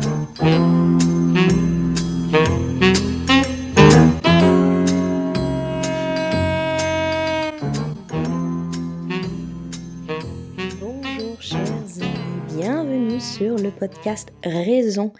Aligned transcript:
Bonjour 0.00 0.71
podcast 13.82 14.32
Raison 14.44 15.10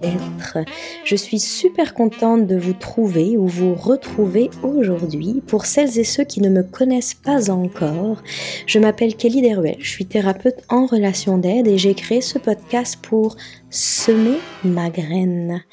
d'être. 0.00 0.58
Je 1.04 1.16
suis 1.16 1.40
super 1.40 1.94
contente 1.94 2.46
de 2.46 2.56
vous 2.56 2.72
trouver 2.72 3.36
ou 3.36 3.48
vous 3.48 3.74
retrouver 3.74 4.50
aujourd'hui. 4.62 5.42
Pour 5.48 5.66
celles 5.66 5.98
et 5.98 6.04
ceux 6.04 6.22
qui 6.22 6.40
ne 6.40 6.48
me 6.48 6.62
connaissent 6.62 7.14
pas 7.14 7.50
encore, 7.50 8.22
je 8.66 8.78
m'appelle 8.78 9.16
Kelly 9.16 9.42
Deruel, 9.42 9.78
je 9.80 9.90
suis 9.90 10.06
thérapeute 10.06 10.62
en 10.68 10.86
relation 10.86 11.38
d'aide 11.38 11.66
et 11.66 11.76
j'ai 11.76 11.94
créé 11.94 12.20
ce 12.20 12.38
podcast 12.38 13.00
pour 13.02 13.36
semer 13.68 14.38
ma 14.62 14.90
graine, 14.90 15.64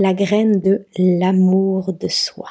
la 0.00 0.12
graine 0.12 0.58
de 0.58 0.86
l'amour 0.98 1.92
de 1.92 2.08
soi. 2.08 2.48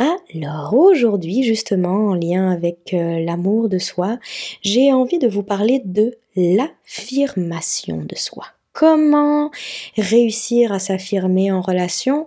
Alors 0.00 0.72
aujourd'hui, 0.72 1.42
justement, 1.42 2.08
en 2.08 2.14
lien 2.14 2.50
avec 2.50 2.94
euh, 2.94 3.18
l'amour 3.18 3.68
de 3.68 3.76
soi, 3.76 4.18
j'ai 4.62 4.94
envie 4.94 5.18
de 5.18 5.28
vous 5.28 5.42
parler 5.42 5.82
de 5.84 6.16
l'affirmation 6.36 7.98
de 7.98 8.16
soi. 8.16 8.46
Comment 8.72 9.50
réussir 9.98 10.72
à 10.72 10.78
s'affirmer 10.78 11.52
en 11.52 11.60
relation 11.60 12.26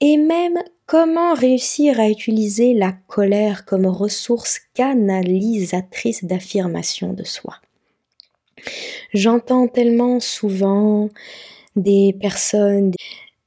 et 0.00 0.16
même 0.16 0.58
comment 0.86 1.34
réussir 1.34 2.00
à 2.00 2.08
utiliser 2.08 2.72
la 2.72 2.92
colère 3.08 3.66
comme 3.66 3.86
ressource 3.86 4.60
canalisatrice 4.72 6.24
d'affirmation 6.24 7.12
de 7.12 7.24
soi. 7.24 7.56
J'entends 9.12 9.68
tellement 9.68 10.18
souvent 10.18 11.10
des 11.76 12.16
personnes 12.18 12.92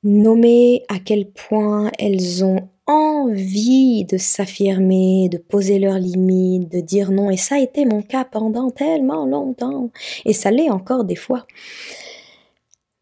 nommer 0.03 0.83
à 0.87 0.99
quel 0.99 1.27
point 1.27 1.91
elles 1.97 2.45
ont 2.45 2.69
envie 2.87 4.05
de 4.05 4.17
s'affirmer, 4.17 5.29
de 5.29 5.37
poser 5.37 5.79
leurs 5.79 5.99
limites, 5.99 6.71
de 6.71 6.79
dire 6.79 7.11
non. 7.11 7.29
Et 7.29 7.37
ça 7.37 7.55
a 7.55 7.59
été 7.59 7.85
mon 7.85 8.01
cas 8.01 8.25
pendant 8.25 8.69
tellement 8.69 9.25
longtemps. 9.25 9.89
Et 10.25 10.33
ça 10.33 10.51
l'est 10.51 10.69
encore 10.69 11.03
des 11.03 11.15
fois. 11.15 11.45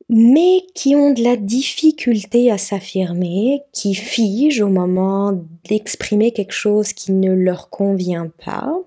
Mais 0.09 0.65
qui 0.75 0.95
ont 0.95 1.11
de 1.11 1.23
la 1.23 1.37
difficulté 1.37 2.51
à 2.51 2.57
s'affirmer, 2.57 3.61
qui 3.71 3.95
figent 3.95 4.61
au 4.61 4.69
moment 4.69 5.33
d'exprimer 5.67 6.31
quelque 6.31 6.53
chose 6.53 6.93
qui 6.93 7.11
ne 7.11 7.33
leur 7.33 7.69
convient 7.69 8.31
pas, 8.45 8.77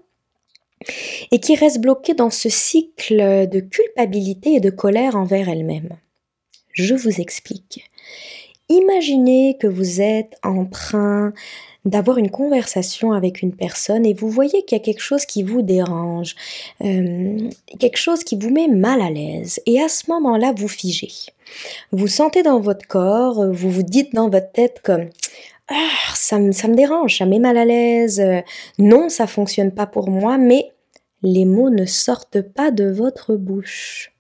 et 1.32 1.40
qui 1.40 1.56
restent 1.56 1.80
bloqués 1.80 2.14
dans 2.14 2.30
ce 2.30 2.48
cycle 2.48 3.48
de 3.48 3.60
culpabilité 3.60 4.54
et 4.54 4.60
de 4.60 4.70
colère 4.70 5.16
envers 5.16 5.48
elles-mêmes. 5.48 5.96
Je 6.72 6.94
vous 6.94 7.20
explique. 7.20 7.90
Imaginez 8.68 9.56
que 9.60 9.66
vous 9.66 10.00
êtes 10.00 10.36
en 10.42 10.64
train 10.64 11.32
d'avoir 11.84 12.18
une 12.18 12.30
conversation 12.30 13.12
avec 13.12 13.42
une 13.42 13.54
personne 13.54 14.04
et 14.04 14.12
vous 14.12 14.28
voyez 14.28 14.64
qu'il 14.64 14.76
y 14.76 14.80
a 14.80 14.84
quelque 14.84 15.02
chose 15.02 15.24
qui 15.24 15.44
vous 15.44 15.62
dérange, 15.62 16.34
euh, 16.84 17.48
quelque 17.78 17.96
chose 17.96 18.24
qui 18.24 18.36
vous 18.36 18.50
met 18.50 18.66
mal 18.66 19.00
à 19.00 19.10
l'aise. 19.10 19.60
Et 19.66 19.80
à 19.80 19.88
ce 19.88 20.10
moment-là, 20.10 20.52
vous 20.56 20.66
figez. 20.66 21.12
Vous 21.92 22.08
sentez 22.08 22.42
dans 22.42 22.58
votre 22.58 22.86
corps, 22.88 23.46
vous 23.52 23.70
vous 23.70 23.84
dites 23.84 24.14
dans 24.14 24.28
votre 24.28 24.50
tête 24.50 24.80
comme 24.82 25.08
ah, 25.68 26.14
ça, 26.14 26.38
me, 26.38 26.50
ça 26.52 26.66
me 26.66 26.74
dérange, 26.74 27.18
ça 27.18 27.26
met 27.26 27.38
mal 27.38 27.56
à 27.56 27.64
l'aise, 27.64 28.22
non, 28.78 29.08
ça 29.08 29.26
fonctionne 29.26 29.72
pas 29.72 29.86
pour 29.86 30.10
moi, 30.10 30.38
mais 30.38 30.72
les 31.22 31.44
mots 31.44 31.70
ne 31.70 31.86
sortent 31.86 32.40
pas 32.40 32.70
de 32.70 32.90
votre 32.90 33.34
bouche. 33.36 34.12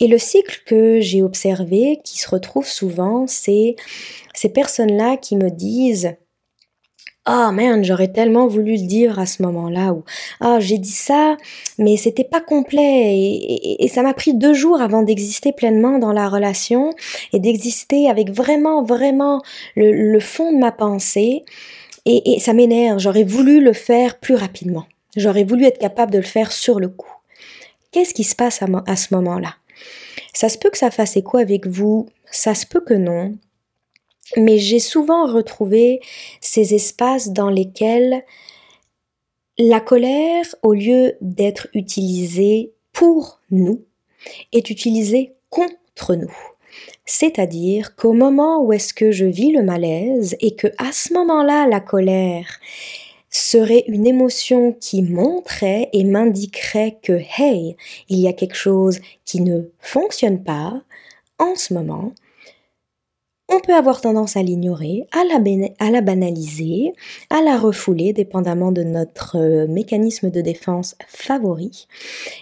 Et 0.00 0.08
le 0.08 0.18
cycle 0.18 0.62
que 0.66 1.00
j'ai 1.00 1.22
observé, 1.22 2.00
qui 2.04 2.18
se 2.18 2.28
retrouve 2.28 2.66
souvent, 2.66 3.26
c'est 3.26 3.76
ces 4.34 4.48
personnes-là 4.48 5.16
qui 5.16 5.36
me 5.36 5.50
disent 5.50 6.16
oh, 7.28 7.50
merde, 7.52 7.84
j'aurais 7.84 8.12
tellement 8.12 8.46
voulu 8.46 8.76
le 8.76 8.86
dire 8.86 9.18
à 9.18 9.26
ce 9.26 9.42
moment-là 9.42 9.92
ou 9.92 10.04
ah 10.40 10.58
j'ai 10.60 10.78
dit 10.78 10.88
ça, 10.88 11.36
mais 11.78 11.96
c'était 11.96 12.24
pas 12.24 12.40
complet 12.40 13.14
et, 13.78 13.88
ça 13.88 14.02
m'a 14.02 14.14
pris 14.14 14.34
deux 14.34 14.54
jours 14.54 14.80
avant 14.80 15.02
d'exister 15.02 15.52
pleinement 15.52 15.98
dans 15.98 16.12
la 16.12 16.28
relation 16.28 16.92
et 17.32 17.38
d'exister 17.38 18.08
avec 18.08 18.30
vraiment 18.30 18.82
vraiment 18.82 19.42
le, 19.74 20.20
fond 20.20 20.52
de 20.52 20.58
ma 20.58 20.72
pensée 20.72 21.44
et, 22.04 22.34
et 22.34 22.40
ça 22.40 22.52
m'énerve. 22.52 22.98
J'aurais 22.98 23.24
voulu 23.24 23.60
le 23.60 23.72
faire 23.72 24.18
plus 24.18 24.34
rapidement. 24.34 24.86
J'aurais 25.16 25.44
voulu 25.44 25.64
être 25.64 25.78
capable 25.78 26.12
de 26.12 26.18
le 26.18 26.24
faire 26.24 26.52
sur 26.52 26.78
le 26.78 26.88
coup. 26.88 27.15
Qu'est-ce 27.90 28.14
qui 28.14 28.24
se 28.24 28.34
passe 28.34 28.60
à, 28.62 28.96
ce 28.96 29.14
moment-là? 29.14 29.56
Ça 30.32 30.48
se 30.48 30.58
peut 30.58 30.70
que 30.70 30.78
ça 30.78 30.90
fasse 30.90 31.16
écho 31.16 31.38
avec 31.38 31.66
vous, 31.66 32.06
ça 32.30 32.54
se 32.54 32.66
peut 32.66 32.80
que 32.80 32.94
non, 32.94 33.34
mais 34.36 34.58
j'ai 34.58 34.80
souvent 34.80 35.32
retrouvé 35.32 36.00
ces 36.40 36.74
espaces 36.74 37.30
dans 37.30 37.50
lesquels 37.50 38.24
la 39.58 39.80
colère, 39.80 40.44
au 40.62 40.74
lieu 40.74 41.14
d'être 41.20 41.68
utilisée 41.72 42.72
pour 42.92 43.40
nous, 43.50 43.84
est 44.52 44.68
utilisée 44.70 45.34
contre 45.48 46.14
nous. 46.14 46.34
C'est-à-dire 47.06 47.94
qu'au 47.96 48.12
moment 48.12 48.62
où 48.62 48.72
est-ce 48.72 48.92
que 48.92 49.12
je 49.12 49.24
vis 49.24 49.52
le 49.52 49.62
malaise 49.62 50.36
et 50.40 50.56
que 50.56 50.66
à 50.78 50.92
ce 50.92 51.14
moment-là 51.14 51.66
la 51.66 51.80
colère 51.80 52.60
serait 53.36 53.84
une 53.88 54.06
émotion 54.06 54.72
qui 54.72 55.02
montrait 55.02 55.88
et 55.92 56.04
m'indiquerait 56.04 56.98
que, 57.02 57.20
hey, 57.38 57.76
il 58.08 58.18
y 58.18 58.28
a 58.28 58.32
quelque 58.32 58.56
chose 58.56 59.00
qui 59.24 59.40
ne 59.40 59.62
fonctionne 59.80 60.42
pas 60.42 60.82
en 61.38 61.54
ce 61.54 61.74
moment, 61.74 62.12
on 63.48 63.60
peut 63.60 63.74
avoir 63.74 64.00
tendance 64.00 64.36
à 64.36 64.42
l'ignorer, 64.42 65.06
à 65.12 65.22
la, 65.24 66.00
banaliser, 66.00 66.94
à 67.30 67.42
la 67.42 67.56
refouler, 67.56 68.12
dépendamment 68.12 68.72
de 68.72 68.82
notre 68.82 69.38
euh, 69.38 69.66
mécanisme 69.68 70.30
de 70.30 70.40
défense 70.40 70.96
favori. 71.06 71.86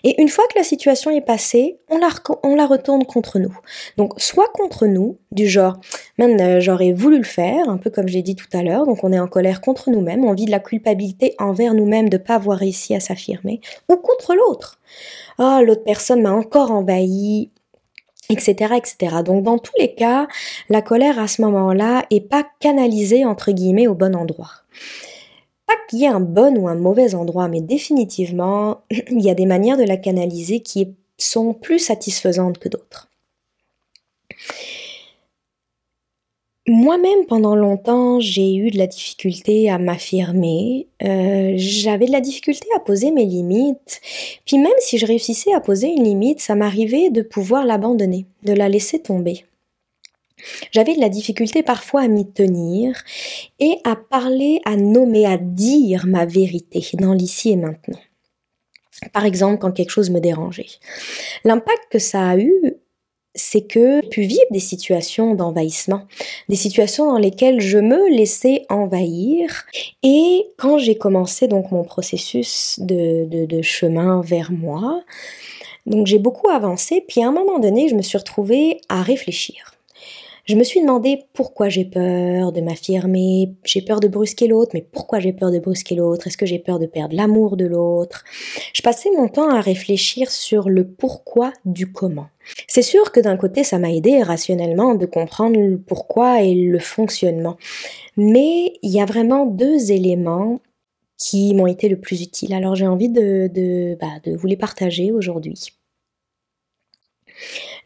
Et 0.02 0.20
une 0.22 0.28
fois 0.28 0.44
que 0.52 0.58
la 0.58 0.64
situation 0.64 1.10
est 1.10 1.20
passée, 1.20 1.78
on 1.90 1.98
la, 1.98 2.66
retourne 2.66 3.04
contre 3.04 3.38
nous. 3.38 3.54
Donc, 3.98 4.14
soit 4.16 4.48
contre 4.54 4.86
nous, 4.86 5.18
du 5.30 5.46
genre, 5.46 5.78
même 6.16 6.40
euh, 6.40 6.60
j'aurais 6.60 6.92
voulu 6.92 7.18
le 7.18 7.24
faire, 7.24 7.68
un 7.68 7.76
peu 7.76 7.90
comme 7.90 8.08
j'ai 8.08 8.22
dit 8.22 8.34
tout 8.34 8.48
à 8.54 8.62
l'heure, 8.62 8.86
donc 8.86 9.04
on 9.04 9.12
est 9.12 9.20
en 9.20 9.28
colère 9.28 9.60
contre 9.60 9.90
nous-mêmes, 9.90 10.24
on 10.24 10.32
vit 10.32 10.46
de 10.46 10.50
la 10.50 10.60
culpabilité 10.60 11.34
envers 11.38 11.74
nous-mêmes 11.74 12.08
de 12.08 12.16
ne 12.16 12.22
pas 12.22 12.36
avoir 12.36 12.58
réussi 12.58 12.94
à 12.94 13.00
s'affirmer, 13.00 13.60
ou 13.90 13.96
contre 13.96 14.34
l'autre. 14.34 14.78
Ah, 15.38 15.58
oh, 15.60 15.64
l'autre 15.64 15.84
personne 15.84 16.22
m'a 16.22 16.32
encore 16.32 16.70
envahi, 16.70 17.50
etc., 18.30 18.74
etc. 18.76 19.16
Donc 19.24 19.44
dans 19.44 19.58
tous 19.58 19.72
les 19.78 19.94
cas, 19.94 20.26
la 20.68 20.82
colère 20.82 21.18
à 21.18 21.28
ce 21.28 21.42
moment-là 21.42 22.06
est 22.10 22.28
pas 22.28 22.46
canalisée 22.60 23.24
entre 23.24 23.52
guillemets 23.52 23.86
au 23.86 23.94
bon 23.94 24.14
endroit. 24.14 24.50
Pas 25.66 25.74
qu'il 25.88 26.00
y 26.00 26.04
ait 26.04 26.08
un 26.08 26.20
bon 26.20 26.58
ou 26.58 26.68
un 26.68 26.74
mauvais 26.74 27.14
endroit, 27.14 27.48
mais 27.48 27.60
définitivement, 27.60 28.82
il 28.90 29.20
y 29.20 29.30
a 29.30 29.34
des 29.34 29.46
manières 29.46 29.78
de 29.78 29.84
la 29.84 29.96
canaliser 29.96 30.60
qui 30.60 30.94
sont 31.16 31.54
plus 31.54 31.78
satisfaisantes 31.78 32.58
que 32.58 32.68
d'autres. 32.68 33.08
Moi-même, 36.66 37.26
pendant 37.26 37.54
longtemps, 37.54 38.20
j'ai 38.20 38.54
eu 38.54 38.70
de 38.70 38.78
la 38.78 38.86
difficulté 38.86 39.68
à 39.68 39.76
m'affirmer. 39.76 40.86
Euh, 41.02 41.52
j'avais 41.56 42.06
de 42.06 42.12
la 42.12 42.22
difficulté 42.22 42.66
à 42.74 42.80
poser 42.80 43.10
mes 43.10 43.26
limites. 43.26 44.00
Puis 44.46 44.56
même 44.56 44.72
si 44.78 44.96
je 44.96 45.04
réussissais 45.04 45.52
à 45.52 45.60
poser 45.60 45.88
une 45.88 46.04
limite, 46.04 46.40
ça 46.40 46.54
m'arrivait 46.54 47.10
de 47.10 47.20
pouvoir 47.20 47.66
l'abandonner, 47.66 48.24
de 48.44 48.54
la 48.54 48.70
laisser 48.70 48.98
tomber. 48.98 49.44
J'avais 50.72 50.94
de 50.94 51.00
la 51.00 51.10
difficulté 51.10 51.62
parfois 51.62 52.02
à 52.02 52.08
m'y 52.08 52.26
tenir 52.26 52.98
et 53.60 53.76
à 53.84 53.94
parler, 53.94 54.62
à 54.64 54.76
nommer, 54.76 55.26
à 55.26 55.36
dire 55.36 56.06
ma 56.06 56.24
vérité 56.24 56.86
dans 56.94 57.12
l'ici 57.12 57.50
et 57.50 57.56
maintenant. 57.56 58.00
Par 59.12 59.26
exemple, 59.26 59.58
quand 59.58 59.72
quelque 59.72 59.90
chose 59.90 60.08
me 60.08 60.20
dérangeait. 60.20 60.66
L'impact 61.44 61.88
que 61.90 61.98
ça 61.98 62.26
a 62.30 62.38
eu 62.38 62.76
c'est 63.34 63.66
que 63.66 64.06
pu 64.08 64.22
vivre 64.22 64.44
des 64.50 64.60
situations 64.60 65.34
d'envahissement, 65.34 66.02
des 66.48 66.56
situations 66.56 67.06
dans 67.06 67.18
lesquelles 67.18 67.60
je 67.60 67.78
me 67.78 68.08
laissais 68.10 68.64
envahir. 68.68 69.64
Et 70.02 70.46
quand 70.56 70.78
j'ai 70.78 70.96
commencé 70.96 71.48
donc 71.48 71.72
mon 71.72 71.84
processus 71.84 72.78
de, 72.80 73.26
de 73.46 73.62
chemin 73.62 74.20
vers 74.22 74.52
moi, 74.52 75.02
donc 75.86 76.06
j'ai 76.06 76.18
beaucoup 76.18 76.48
avancé, 76.48 77.04
puis 77.06 77.22
à 77.22 77.28
un 77.28 77.32
moment 77.32 77.58
donné, 77.58 77.88
je 77.88 77.94
me 77.94 78.02
suis 78.02 78.16
retrouvée 78.16 78.80
à 78.88 79.02
réfléchir. 79.02 79.73
Je 80.44 80.56
me 80.56 80.62
suis 80.62 80.82
demandé 80.82 81.24
pourquoi 81.32 81.70
j'ai 81.70 81.86
peur 81.86 82.52
de 82.52 82.60
m'affirmer, 82.60 83.54
j'ai 83.64 83.80
peur 83.80 84.00
de 84.00 84.08
brusquer 84.08 84.46
l'autre, 84.46 84.72
mais 84.74 84.82
pourquoi 84.82 85.18
j'ai 85.18 85.32
peur 85.32 85.50
de 85.50 85.58
brusquer 85.58 85.94
l'autre? 85.94 86.26
Est-ce 86.26 86.36
que 86.36 86.44
j'ai 86.44 86.58
peur 86.58 86.78
de 86.78 86.84
perdre 86.84 87.16
l'amour 87.16 87.56
de 87.56 87.64
l'autre? 87.64 88.24
Je 88.74 88.82
passais 88.82 89.08
mon 89.16 89.28
temps 89.28 89.48
à 89.48 89.62
réfléchir 89.62 90.30
sur 90.30 90.68
le 90.68 90.86
pourquoi 90.86 91.54
du 91.64 91.90
comment. 91.90 92.26
C'est 92.68 92.82
sûr 92.82 93.10
que 93.10 93.20
d'un 93.20 93.38
côté, 93.38 93.64
ça 93.64 93.78
m'a 93.78 93.90
aidé 93.90 94.22
rationnellement 94.22 94.94
de 94.94 95.06
comprendre 95.06 95.58
le 95.58 95.78
pourquoi 95.78 96.42
et 96.42 96.54
le 96.54 96.78
fonctionnement. 96.78 97.56
Mais 98.18 98.74
il 98.82 98.90
y 98.90 99.00
a 99.00 99.06
vraiment 99.06 99.46
deux 99.46 99.92
éléments 99.92 100.60
qui 101.16 101.54
m'ont 101.54 101.68
été 101.68 101.88
le 101.88 101.98
plus 101.98 102.20
utiles. 102.20 102.52
Alors 102.52 102.74
j'ai 102.74 102.86
envie 102.86 103.08
de, 103.08 103.48
de, 103.50 103.96
bah, 103.98 104.20
de 104.24 104.36
vous 104.36 104.46
les 104.46 104.58
partager 104.58 105.10
aujourd'hui. 105.10 105.72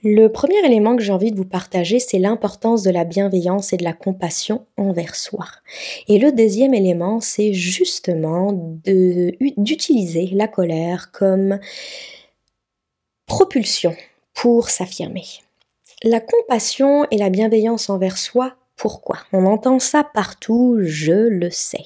Le 0.02 0.28
premier 0.28 0.64
élément 0.64 0.96
que 0.96 1.02
j'ai 1.02 1.12
envie 1.12 1.32
de 1.32 1.36
vous 1.36 1.44
partager, 1.44 1.98
c'est 1.98 2.18
l'importance 2.18 2.82
de 2.82 2.90
la 2.90 3.04
bienveillance 3.04 3.72
et 3.72 3.76
de 3.76 3.84
la 3.84 3.92
compassion 3.92 4.66
envers 4.76 5.16
soi. 5.16 5.46
Et 6.06 6.18
le 6.18 6.32
deuxième 6.32 6.74
élément, 6.74 7.20
c'est 7.20 7.52
justement 7.52 8.52
d'utiliser 8.86 10.28
la 10.32 10.48
colère 10.48 11.10
comme 11.12 11.58
propulsion 13.26 13.94
pour 14.34 14.70
s'affirmer. 14.70 15.24
La 16.04 16.20
compassion 16.20 17.06
et 17.10 17.18
la 17.18 17.28
bienveillance 17.28 17.90
envers 17.90 18.18
soi, 18.18 18.54
pourquoi? 18.76 19.18
On 19.32 19.44
entend 19.46 19.80
ça 19.80 20.04
partout, 20.04 20.78
je 20.82 21.12
le 21.12 21.50
sais. 21.50 21.84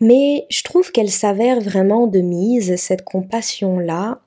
Mais 0.00 0.46
je 0.50 0.64
trouve 0.64 0.90
qu'elle 0.90 1.10
s'avère 1.10 1.60
vraiment 1.60 2.08
de 2.08 2.18
mise, 2.18 2.74
cette 2.74 3.04
compassion-là, 3.04 4.20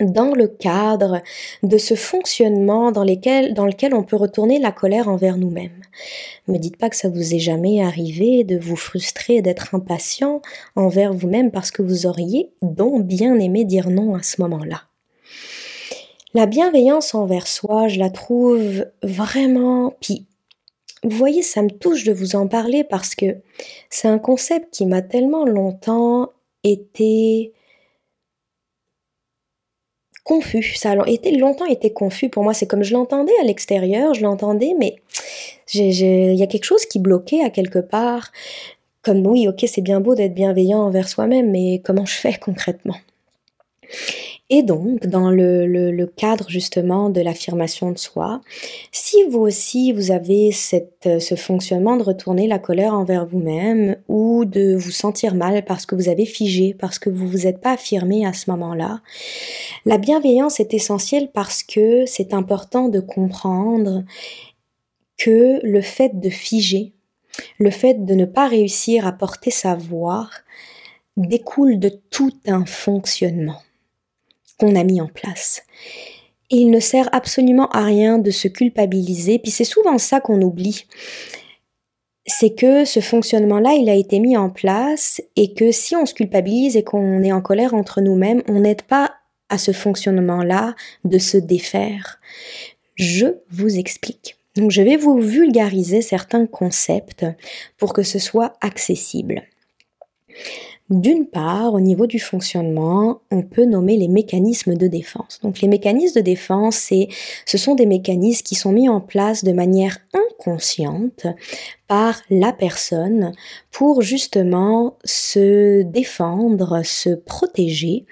dans 0.00 0.34
le 0.34 0.48
cadre 0.48 1.22
de 1.62 1.78
ce 1.78 1.94
fonctionnement 1.94 2.92
dans, 2.92 3.04
dans 3.04 3.66
lequel 3.66 3.94
on 3.94 4.02
peut 4.02 4.16
retourner 4.16 4.58
la 4.58 4.72
colère 4.72 5.08
envers 5.08 5.36
nous-mêmes. 5.36 5.82
Ne 6.48 6.54
me 6.54 6.58
dites 6.58 6.76
pas 6.76 6.90
que 6.90 6.96
ça 6.96 7.08
vous 7.08 7.34
est 7.34 7.38
jamais 7.38 7.82
arrivé 7.82 8.44
de 8.44 8.58
vous 8.58 8.76
frustrer, 8.76 9.42
d'être 9.42 9.74
impatient 9.74 10.42
envers 10.76 11.12
vous-même 11.12 11.50
parce 11.50 11.70
que 11.70 11.82
vous 11.82 12.06
auriez 12.06 12.50
donc 12.62 13.04
bien 13.04 13.38
aimé 13.38 13.64
dire 13.64 13.90
non 13.90 14.14
à 14.14 14.22
ce 14.22 14.40
moment-là. 14.42 14.82
La 16.34 16.46
bienveillance 16.46 17.14
envers 17.14 17.46
soi, 17.46 17.86
je 17.86 18.00
la 18.00 18.10
trouve 18.10 18.86
vraiment... 19.02 19.94
Puis, 20.00 20.26
vous 21.04 21.16
voyez, 21.16 21.42
ça 21.42 21.62
me 21.62 21.70
touche 21.70 22.04
de 22.04 22.12
vous 22.12 22.34
en 22.34 22.48
parler 22.48 22.82
parce 22.82 23.14
que 23.14 23.36
c'est 23.88 24.08
un 24.08 24.18
concept 24.18 24.74
qui 24.74 24.86
m'a 24.86 25.02
tellement 25.02 25.44
longtemps 25.44 26.30
été 26.64 27.52
confus. 30.24 30.74
Ça 30.76 30.92
a 30.92 31.08
été, 31.08 31.36
longtemps 31.36 31.66
été 31.66 31.92
confus 31.92 32.28
pour 32.28 32.42
moi. 32.42 32.54
C'est 32.54 32.66
comme 32.66 32.82
je 32.82 32.92
l'entendais 32.92 33.32
à 33.40 33.44
l'extérieur, 33.44 34.14
je 34.14 34.22
l'entendais, 34.22 34.74
mais 34.78 34.96
il 35.72 36.34
y 36.34 36.42
a 36.42 36.46
quelque 36.46 36.64
chose 36.64 36.86
qui 36.86 36.98
bloquait 36.98 37.42
à 37.42 37.50
quelque 37.50 37.78
part. 37.78 38.32
Comme 39.02 39.26
oui, 39.26 39.46
ok, 39.46 39.64
c'est 39.68 39.82
bien 39.82 40.00
beau 40.00 40.14
d'être 40.14 40.34
bienveillant 40.34 40.80
envers 40.80 41.08
soi-même, 41.08 41.50
mais 41.50 41.80
comment 41.84 42.06
je 42.06 42.14
fais 42.14 42.34
concrètement? 42.34 42.96
Et 44.50 44.62
donc, 44.62 45.06
dans 45.06 45.30
le, 45.30 46.04
cadre 46.16 46.50
justement 46.50 47.08
de 47.08 47.22
l'affirmation 47.22 47.90
de 47.90 47.98
soi, 47.98 48.42
si 48.92 49.16
vous 49.30 49.40
aussi 49.40 49.92
vous 49.92 50.10
avez 50.10 50.52
cette, 50.52 51.08
ce 51.18 51.34
fonctionnement 51.34 51.96
de 51.96 52.02
retourner 52.02 52.46
la 52.46 52.58
colère 52.58 52.92
envers 52.92 53.24
vous-même 53.24 53.96
ou 54.06 54.44
de 54.44 54.76
vous 54.76 54.90
sentir 54.90 55.34
mal 55.34 55.64
parce 55.64 55.86
que 55.86 55.94
vous 55.94 56.10
avez 56.10 56.26
figé, 56.26 56.74
parce 56.74 56.98
que 56.98 57.08
vous 57.08 57.26
vous 57.26 57.46
êtes 57.46 57.60
pas 57.60 57.72
affirmé 57.72 58.26
à 58.26 58.34
ce 58.34 58.50
moment-là, 58.50 59.00
la 59.86 59.96
bienveillance 59.96 60.60
est 60.60 60.74
essentielle 60.74 61.30
parce 61.32 61.62
que 61.62 62.04
c'est 62.04 62.34
important 62.34 62.88
de 62.88 63.00
comprendre 63.00 64.04
que 65.16 65.58
le 65.62 65.80
fait 65.80 66.20
de 66.20 66.28
figer, 66.28 66.92
le 67.58 67.70
fait 67.70 68.04
de 68.04 68.14
ne 68.14 68.26
pas 68.26 68.48
réussir 68.48 69.06
à 69.06 69.12
porter 69.12 69.50
sa 69.50 69.74
voix, 69.74 70.28
découle 71.16 71.78
de 71.78 71.88
tout 71.88 72.36
un 72.46 72.66
fonctionnement 72.66 73.62
qu'on 74.58 74.76
a 74.76 74.84
mis 74.84 75.00
en 75.00 75.08
place. 75.08 75.62
Et 76.50 76.56
il 76.56 76.70
ne 76.70 76.80
sert 76.80 77.08
absolument 77.12 77.68
à 77.70 77.82
rien 77.82 78.18
de 78.18 78.30
se 78.30 78.48
culpabiliser, 78.48 79.38
puis 79.38 79.50
c'est 79.50 79.64
souvent 79.64 79.98
ça 79.98 80.20
qu'on 80.20 80.42
oublie. 80.42 80.86
C'est 82.26 82.54
que 82.54 82.84
ce 82.84 83.00
fonctionnement-là, 83.00 83.74
il 83.74 83.88
a 83.88 83.94
été 83.94 84.18
mis 84.18 84.36
en 84.36 84.50
place 84.50 85.20
et 85.36 85.52
que 85.52 85.72
si 85.72 85.94
on 85.94 86.06
se 86.06 86.14
culpabilise 86.14 86.76
et 86.76 86.84
qu'on 86.84 87.22
est 87.22 87.32
en 87.32 87.42
colère 87.42 87.74
entre 87.74 88.00
nous-mêmes, 88.00 88.42
on 88.48 88.60
n'aide 88.60 88.82
pas 88.82 89.14
à 89.48 89.58
ce 89.58 89.72
fonctionnement-là 89.72 90.74
de 91.04 91.18
se 91.18 91.36
défaire. 91.36 92.20
Je 92.94 93.26
vous 93.50 93.78
explique. 93.78 94.36
Donc 94.56 94.70
je 94.70 94.82
vais 94.82 94.96
vous 94.96 95.18
vulgariser 95.18 96.00
certains 96.00 96.46
concepts 96.46 97.26
pour 97.76 97.92
que 97.92 98.02
ce 98.02 98.18
soit 98.18 98.54
accessible. 98.60 99.42
D'une 100.90 101.26
part, 101.26 101.72
au 101.72 101.80
niveau 101.80 102.06
du 102.06 102.18
fonctionnement, 102.18 103.22
on 103.30 103.40
peut 103.40 103.64
nommer 103.64 103.96
les 103.96 104.08
mécanismes 104.08 104.74
de 104.74 104.86
défense. 104.86 105.40
Donc 105.42 105.62
les 105.62 105.68
mécanismes 105.68 106.16
de 106.16 106.24
défense, 106.24 106.76
c'est, 106.76 107.08
ce 107.46 107.56
sont 107.56 107.74
des 107.74 107.86
mécanismes 107.86 108.42
qui 108.42 108.54
sont 108.54 108.70
mis 108.70 108.90
en 108.90 109.00
place 109.00 109.44
de 109.44 109.52
manière 109.52 109.96
inconsciente 110.12 111.26
par 111.88 112.20
la 112.28 112.52
personne 112.52 113.32
pour 113.70 114.02
justement 114.02 114.98
se 115.04 115.82
défendre, 115.82 116.82
se 116.84 117.14
protéger 117.14 118.04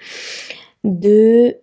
de 0.83 1.57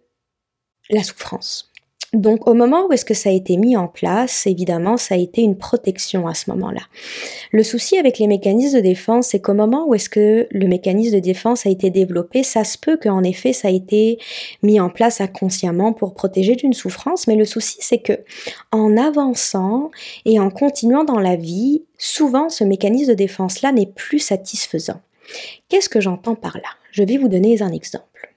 la 0.90 1.02
souffrance. 1.02 1.69
Donc 2.12 2.48
au 2.48 2.54
moment 2.54 2.86
où 2.86 2.92
est-ce 2.92 3.04
que 3.04 3.14
ça 3.14 3.28
a 3.28 3.32
été 3.32 3.56
mis 3.56 3.76
en 3.76 3.86
place, 3.86 4.46
évidemment, 4.48 4.96
ça 4.96 5.14
a 5.14 5.18
été 5.18 5.42
une 5.42 5.56
protection 5.56 6.26
à 6.26 6.34
ce 6.34 6.50
moment-là. 6.50 6.80
Le 7.52 7.62
souci 7.62 7.98
avec 7.98 8.18
les 8.18 8.26
mécanismes 8.26 8.78
de 8.78 8.82
défense, 8.82 9.28
c'est 9.28 9.40
qu'au 9.40 9.54
moment 9.54 9.86
où 9.86 9.94
est-ce 9.94 10.08
que 10.08 10.48
le 10.50 10.66
mécanisme 10.66 11.14
de 11.14 11.20
défense 11.20 11.66
a 11.66 11.70
été 11.70 11.90
développé, 11.90 12.42
ça 12.42 12.64
se 12.64 12.78
peut 12.78 12.96
qu'en 12.96 13.22
effet 13.22 13.52
ça 13.52 13.68
a 13.68 13.70
été 13.70 14.18
mis 14.64 14.80
en 14.80 14.90
place 14.90 15.20
inconsciemment 15.20 15.92
pour 15.92 16.14
protéger 16.14 16.56
d'une 16.56 16.72
souffrance, 16.72 17.28
mais 17.28 17.36
le 17.36 17.44
souci 17.44 17.76
c'est 17.80 17.98
que 17.98 18.24
en 18.72 18.96
avançant 18.96 19.92
et 20.24 20.40
en 20.40 20.50
continuant 20.50 21.04
dans 21.04 21.20
la 21.20 21.36
vie, 21.36 21.84
souvent 21.96 22.48
ce 22.48 22.64
mécanisme 22.64 23.10
de 23.10 23.14
défense-là 23.14 23.70
n'est 23.70 23.86
plus 23.86 24.18
satisfaisant. 24.18 25.00
Qu'est-ce 25.68 25.88
que 25.88 26.00
j'entends 26.00 26.34
par 26.34 26.56
là? 26.56 26.70
Je 26.90 27.04
vais 27.04 27.18
vous 27.18 27.28
donner 27.28 27.62
un 27.62 27.70
exemple. 27.70 28.34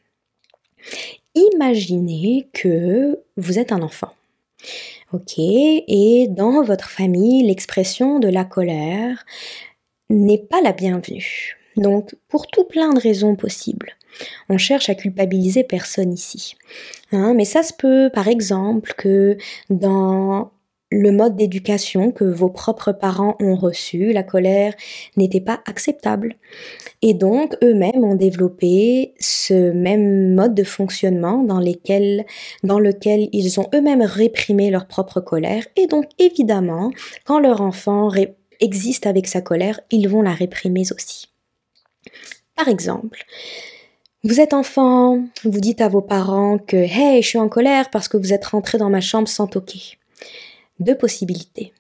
Imaginez 1.35 2.47
que 2.53 3.19
vous 3.37 3.59
êtes 3.59 3.71
un 3.71 3.81
enfant. 3.81 4.13
Ok, 5.13 5.33
et 5.37 6.27
dans 6.29 6.63
votre 6.63 6.89
famille, 6.89 7.45
l'expression 7.45 8.19
de 8.19 8.27
la 8.27 8.45
colère 8.45 9.25
n'est 10.09 10.39
pas 10.39 10.61
la 10.61 10.73
bienvenue. 10.73 11.57
Donc, 11.75 12.15
pour 12.27 12.47
tout 12.47 12.65
plein 12.65 12.93
de 12.93 12.99
raisons 12.99 13.35
possibles, 13.35 13.95
on 14.49 14.57
cherche 14.57 14.89
à 14.89 14.95
culpabiliser 14.95 15.63
personne 15.63 16.13
ici. 16.13 16.55
Hein, 17.11 17.33
mais 17.33 17.45
ça 17.45 17.63
se 17.63 17.73
peut, 17.73 18.09
par 18.13 18.27
exemple, 18.27 18.93
que 18.95 19.37
dans 19.69 20.51
le 20.93 21.11
mode 21.11 21.35
d'éducation 21.35 22.11
que 22.11 22.23
vos 22.23 22.49
propres 22.49 22.91
parents 22.91 23.35
ont 23.39 23.55
reçu, 23.55 24.13
la 24.13 24.23
colère 24.23 24.73
n'était 25.17 25.41
pas 25.41 25.61
acceptable. 25.65 26.35
Et 27.01 27.13
donc, 27.13 27.55
eux-mêmes 27.63 28.03
ont 28.03 28.15
développé 28.15 29.15
ce 29.19 29.71
même 29.71 30.35
mode 30.35 30.53
de 30.53 30.63
fonctionnement 30.63 31.43
dans, 31.43 31.59
lequel 31.59 32.25
ils 32.63 33.59
ont 33.59 33.67
eux-mêmes 33.73 34.03
réprimé 34.03 34.69
leur 34.69 34.87
propre 34.87 35.19
colère. 35.19 35.65
Et 35.75 35.87
donc, 35.87 36.05
évidemment, 36.19 36.91
quand 37.25 37.39
leur 37.39 37.61
enfant 37.61 38.11
existe 38.59 39.07
avec 39.07 39.27
sa 39.27 39.41
colère, 39.41 39.79
ils 39.89 40.07
vont 40.07 40.21
la 40.21 40.33
réprimer 40.33 40.83
aussi. 40.95 41.29
Par 42.55 42.67
exemple, 42.67 43.25
vous 44.23 44.39
êtes 44.39 44.53
enfant, 44.53 45.23
vous 45.43 45.59
dites 45.59 45.81
à 45.81 45.89
vos 45.89 46.01
parents 46.01 46.59
que 46.59 46.77
Hey, 46.77 47.23
je 47.23 47.27
suis 47.27 47.39
en 47.39 47.49
colère 47.49 47.89
parce 47.89 48.07
que 48.07 48.17
vous 48.17 48.31
êtes 48.31 48.45
rentré 48.45 48.77
dans 48.77 48.91
ma 48.91 49.01
chambre 49.01 49.27
sans 49.27 49.47
toquer. 49.47 49.97
Deux 50.79 50.97
possibilités. 50.97 51.73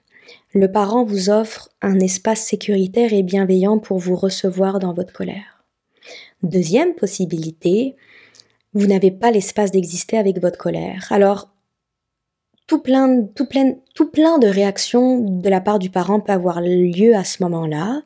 Le 0.53 0.71
parent 0.71 1.03
vous 1.03 1.29
offre 1.29 1.69
un 1.81 1.99
espace 1.99 2.41
sécuritaire 2.41 3.11
et 3.11 3.23
bienveillant 3.23 3.79
pour 3.79 3.97
vous 3.97 4.15
recevoir 4.15 4.79
dans 4.79 4.93
votre 4.93 5.13
colère. 5.13 5.63
Deuxième 6.43 6.93
possibilité, 6.93 7.95
vous 8.73 8.85
n'avez 8.85 9.11
pas 9.11 9.31
l'espace 9.31 9.71
d'exister 9.71 10.17
avec 10.17 10.39
votre 10.39 10.57
colère. 10.57 11.07
Alors, 11.09 11.49
tout 12.67 12.79
plein, 12.79 13.07
de 13.07 14.47
réactions 14.47 15.19
de 15.19 15.49
la 15.49 15.61
part 15.61 15.79
du 15.79 15.89
parent 15.89 16.19
peut 16.19 16.31
avoir 16.31 16.61
lieu 16.61 17.15
à 17.15 17.23
ce 17.23 17.43
moment-là. 17.43 18.01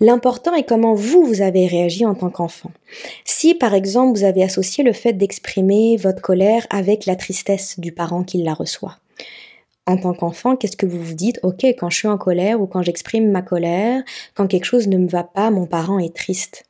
L'important 0.00 0.54
est 0.54 0.62
comment 0.66 0.94
vous, 0.94 1.24
vous 1.24 1.42
avez 1.42 1.66
réagi 1.66 2.06
en 2.06 2.14
tant 2.14 2.30
qu'enfant. 2.30 2.70
Si, 3.24 3.54
par 3.54 3.74
exemple, 3.74 4.18
vous 4.18 4.24
avez 4.24 4.42
associé 4.42 4.84
le 4.84 4.92
fait 4.92 5.12
d'exprimer 5.12 5.96
votre 5.96 6.22
colère 6.22 6.66
avec 6.70 7.06
la 7.06 7.16
tristesse 7.16 7.78
du 7.78 7.92
parent 7.92 8.24
qui 8.24 8.42
la 8.42 8.54
reçoit, 8.54 8.98
en 9.86 9.96
tant 9.96 10.14
qu'enfant, 10.14 10.56
qu'est-ce 10.56 10.76
que 10.76 10.86
vous 10.86 11.02
vous 11.02 11.14
dites? 11.14 11.40
Ok, 11.42 11.64
quand 11.64 11.90
je 11.90 11.96
suis 11.96 12.08
en 12.08 12.18
colère 12.18 12.60
ou 12.60 12.66
quand 12.66 12.82
j'exprime 12.82 13.30
ma 13.30 13.42
colère, 13.42 14.02
quand 14.34 14.46
quelque 14.46 14.64
chose 14.64 14.88
ne 14.88 14.96
me 14.96 15.08
va 15.08 15.24
pas, 15.24 15.50
mon 15.50 15.66
parent 15.66 15.98
est 15.98 16.14
triste. 16.14 16.64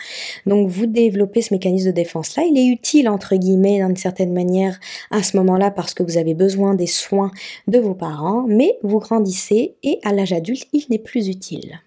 Donc 0.45 0.69
vous 0.69 0.85
développez 0.85 1.41
ce 1.41 1.53
mécanisme 1.53 1.87
de 1.87 1.91
défense-là. 1.91 2.43
Il 2.49 2.57
est 2.57 2.67
utile, 2.67 3.09
entre 3.09 3.35
guillemets, 3.35 3.85
d'une 3.85 3.97
certaine 3.97 4.31
manière, 4.31 4.79
à 5.11 5.23
ce 5.23 5.35
moment-là, 5.37 5.71
parce 5.71 5.93
que 5.93 6.03
vous 6.03 6.17
avez 6.17 6.33
besoin 6.33 6.73
des 6.73 6.87
soins 6.87 7.31
de 7.67 7.79
vos 7.79 7.95
parents, 7.95 8.45
mais 8.47 8.77
vous 8.81 8.99
grandissez 8.99 9.75
et 9.83 9.99
à 10.05 10.13
l'âge 10.13 10.31
adulte, 10.31 10.67
il 10.71 10.85
n'est 10.89 10.99
plus 10.99 11.27
utile. 11.27 11.81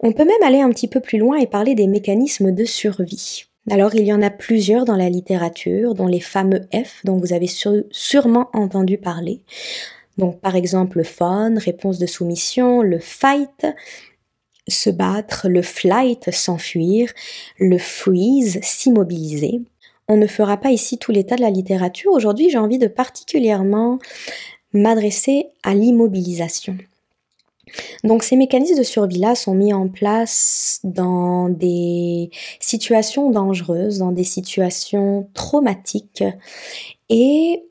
On 0.00 0.12
peut 0.12 0.26
même 0.26 0.42
aller 0.44 0.60
un 0.60 0.70
petit 0.70 0.88
peu 0.88 1.00
plus 1.00 1.18
loin 1.18 1.38
et 1.38 1.46
parler 1.46 1.74
des 1.74 1.86
mécanismes 1.86 2.52
de 2.52 2.64
survie. 2.66 3.44
Alors 3.70 3.94
il 3.94 4.04
y 4.04 4.12
en 4.12 4.22
a 4.22 4.30
plusieurs 4.30 4.84
dans 4.84 4.96
la 4.96 5.08
littérature, 5.08 5.94
dont 5.94 6.06
les 6.06 6.20
fameux 6.20 6.62
F 6.74 7.04
dont 7.04 7.18
vous 7.18 7.32
avez 7.32 7.48
sûrement 7.90 8.48
entendu 8.52 8.98
parler. 8.98 9.40
Donc 10.20 10.38
par 10.38 10.54
exemple 10.54 10.98
le 10.98 11.04
fun, 11.04 11.54
réponse 11.56 11.98
de 11.98 12.04
soumission, 12.04 12.82
le 12.82 12.98
fight, 12.98 13.66
se 14.68 14.90
battre, 14.90 15.48
le 15.48 15.62
flight, 15.62 16.30
s'enfuir, 16.30 17.10
le 17.58 17.78
freeze, 17.78 18.60
s'immobiliser. 18.62 19.62
On 20.08 20.18
ne 20.18 20.26
fera 20.26 20.58
pas 20.58 20.72
ici 20.72 20.98
tout 20.98 21.10
l'état 21.10 21.36
de 21.36 21.40
la 21.40 21.48
littérature. 21.48 22.12
Aujourd'hui, 22.12 22.50
j'ai 22.50 22.58
envie 22.58 22.78
de 22.78 22.86
particulièrement 22.86 23.98
m'adresser 24.74 25.46
à 25.62 25.72
l'immobilisation. 25.72 26.76
Donc 28.04 28.22
ces 28.22 28.36
mécanismes 28.36 28.76
de 28.76 28.82
survie-là 28.82 29.34
sont 29.34 29.54
mis 29.54 29.72
en 29.72 29.88
place 29.88 30.80
dans 30.84 31.48
des 31.48 32.30
situations 32.58 33.30
dangereuses, 33.30 33.98
dans 33.98 34.12
des 34.12 34.24
situations 34.24 35.28
traumatiques 35.32 36.24
et 37.08 37.62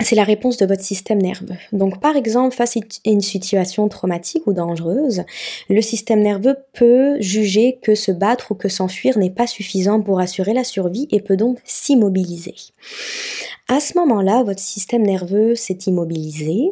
c'est 0.00 0.14
la 0.14 0.24
réponse 0.24 0.56
de 0.58 0.66
votre 0.66 0.82
système 0.82 1.20
nerveux. 1.20 1.56
Donc 1.72 2.00
par 2.00 2.16
exemple, 2.16 2.54
face 2.54 2.76
à 2.76 2.80
une 3.10 3.20
situation 3.20 3.88
traumatique 3.88 4.46
ou 4.46 4.52
dangereuse, 4.52 5.24
le 5.68 5.82
système 5.82 6.20
nerveux 6.20 6.56
peut 6.72 7.20
juger 7.20 7.78
que 7.82 7.94
se 7.94 8.12
battre 8.12 8.52
ou 8.52 8.54
que 8.54 8.68
s'enfuir 8.68 9.18
n'est 9.18 9.30
pas 9.30 9.46
suffisant 9.46 10.00
pour 10.00 10.20
assurer 10.20 10.52
la 10.52 10.64
survie 10.64 11.08
et 11.10 11.20
peut 11.20 11.36
donc 11.36 11.58
s'immobiliser. 11.64 12.54
À 13.66 13.80
ce 13.80 13.98
moment-là, 13.98 14.44
votre 14.44 14.60
système 14.60 15.02
nerveux 15.02 15.54
s'est 15.54 15.78
immobilisé 15.86 16.70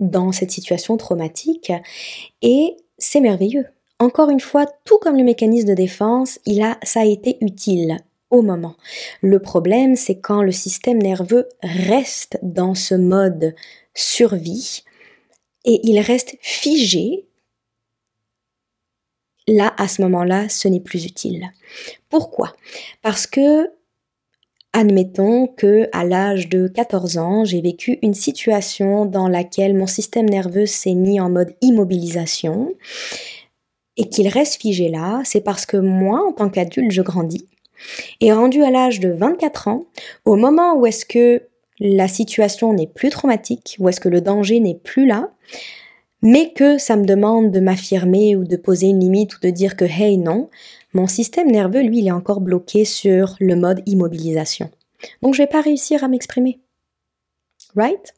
dans 0.00 0.32
cette 0.32 0.50
situation 0.50 0.96
traumatique 0.96 1.72
et 2.40 2.76
c'est 2.98 3.20
merveilleux. 3.20 3.66
Encore 3.98 4.30
une 4.30 4.40
fois, 4.40 4.66
tout 4.84 4.98
comme 4.98 5.16
le 5.16 5.24
mécanisme 5.24 5.68
de 5.68 5.74
défense, 5.74 6.40
il 6.46 6.62
a, 6.62 6.78
ça 6.82 7.00
a 7.00 7.04
été 7.04 7.36
utile 7.40 7.98
au 8.32 8.42
moment. 8.42 8.74
Le 9.20 9.38
problème, 9.38 9.94
c'est 9.94 10.18
quand 10.18 10.42
le 10.42 10.50
système 10.50 11.00
nerveux 11.00 11.48
reste 11.62 12.38
dans 12.42 12.74
ce 12.74 12.96
mode 12.96 13.54
survie 13.94 14.82
et 15.64 15.80
il 15.84 16.00
reste 16.00 16.34
figé. 16.40 17.26
Là, 19.46 19.74
à 19.76 19.86
ce 19.86 20.02
moment-là, 20.02 20.48
ce 20.48 20.66
n'est 20.66 20.80
plus 20.80 21.04
utile. 21.04 21.52
Pourquoi? 22.08 22.54
Parce 23.02 23.28
que 23.28 23.70
Admettons 24.74 25.48
que 25.48 25.86
à 25.92 26.02
l'âge 26.02 26.48
de 26.48 26.66
14 26.66 27.18
ans, 27.18 27.44
j'ai 27.44 27.60
vécu 27.60 27.98
une 28.00 28.14
situation 28.14 29.04
dans 29.04 29.28
laquelle 29.28 29.76
mon 29.76 29.86
système 29.86 30.24
nerveux 30.26 30.64
s'est 30.64 30.94
mis 30.94 31.20
en 31.20 31.28
mode 31.28 31.54
immobilisation 31.60 32.74
et 33.98 34.08
qu'il 34.08 34.28
reste 34.28 34.62
figé 34.62 34.88
là, 34.88 35.20
c'est 35.26 35.42
parce 35.42 35.66
que 35.66 35.76
moi, 35.76 36.26
en 36.26 36.32
tant 36.32 36.48
qu'adulte, 36.48 36.90
je 36.90 37.02
grandis 37.02 37.46
et 38.20 38.32
rendu 38.32 38.62
à 38.62 38.70
l'âge 38.70 39.00
de 39.00 39.10
24 39.10 39.68
ans, 39.68 39.86
au 40.24 40.36
moment 40.36 40.74
où 40.74 40.86
est-ce 40.86 41.04
que 41.04 41.42
la 41.80 42.08
situation 42.08 42.72
n'est 42.72 42.86
plus 42.86 43.10
traumatique, 43.10 43.76
où 43.78 43.88
est-ce 43.88 44.00
que 44.00 44.08
le 44.08 44.20
danger 44.20 44.60
n'est 44.60 44.78
plus 44.82 45.06
là, 45.06 45.30
mais 46.22 46.52
que 46.52 46.78
ça 46.78 46.96
me 46.96 47.04
demande 47.04 47.50
de 47.50 47.60
m'affirmer 47.60 48.36
ou 48.36 48.44
de 48.44 48.56
poser 48.56 48.88
une 48.88 49.00
limite 49.00 49.36
ou 49.36 49.40
de 49.40 49.50
dire 49.50 49.76
que 49.76 49.84
hey 49.84 50.16
non, 50.16 50.48
mon 50.94 51.06
système 51.06 51.50
nerveux, 51.50 51.82
lui, 51.82 51.98
il 51.98 52.06
est 52.06 52.12
encore 52.12 52.40
bloqué 52.40 52.84
sur 52.84 53.34
le 53.40 53.56
mode 53.56 53.82
immobilisation. 53.86 54.70
Donc 55.22 55.34
je 55.34 55.42
vais 55.42 55.48
pas 55.48 55.60
réussir 55.60 56.04
à 56.04 56.08
m'exprimer. 56.08 56.60
Right? 57.74 58.12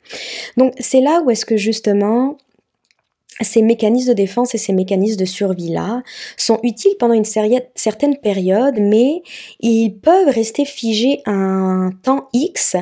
Donc 0.57 0.75
c'est 0.81 1.01
là 1.01 1.23
où 1.25 1.31
est-ce 1.31 1.47
que 1.47 1.57
justement 1.57 2.37
ces 3.41 3.63
mécanismes 3.63 4.11
de 4.11 4.15
défense 4.15 4.55
et 4.55 4.59
ces 4.59 4.73
mécanismes 4.73 5.19
de 5.19 5.25
survie-là 5.25 6.03
sont 6.37 6.61
utiles 6.63 6.95
pendant 6.99 7.15
une 7.15 7.25
certaine 7.25 8.17
période, 8.19 8.77
mais 8.79 9.23
ils 9.61 9.91
peuvent 9.91 10.29
rester 10.29 10.65
figés 10.65 11.21
un 11.27 11.91
temps 12.03 12.29
X. 12.33 12.77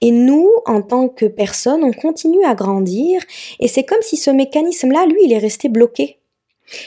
Et 0.00 0.10
nous, 0.10 0.50
en 0.66 0.82
tant 0.82 1.08
que 1.08 1.26
personne, 1.26 1.84
on 1.84 1.92
continue 1.92 2.44
à 2.44 2.54
grandir. 2.54 3.20
Et 3.60 3.68
c'est 3.68 3.84
comme 3.84 4.02
si 4.02 4.16
ce 4.16 4.30
mécanisme-là, 4.30 5.06
lui, 5.06 5.20
il 5.24 5.32
est 5.32 5.38
resté 5.38 5.68
bloqué. 5.68 6.18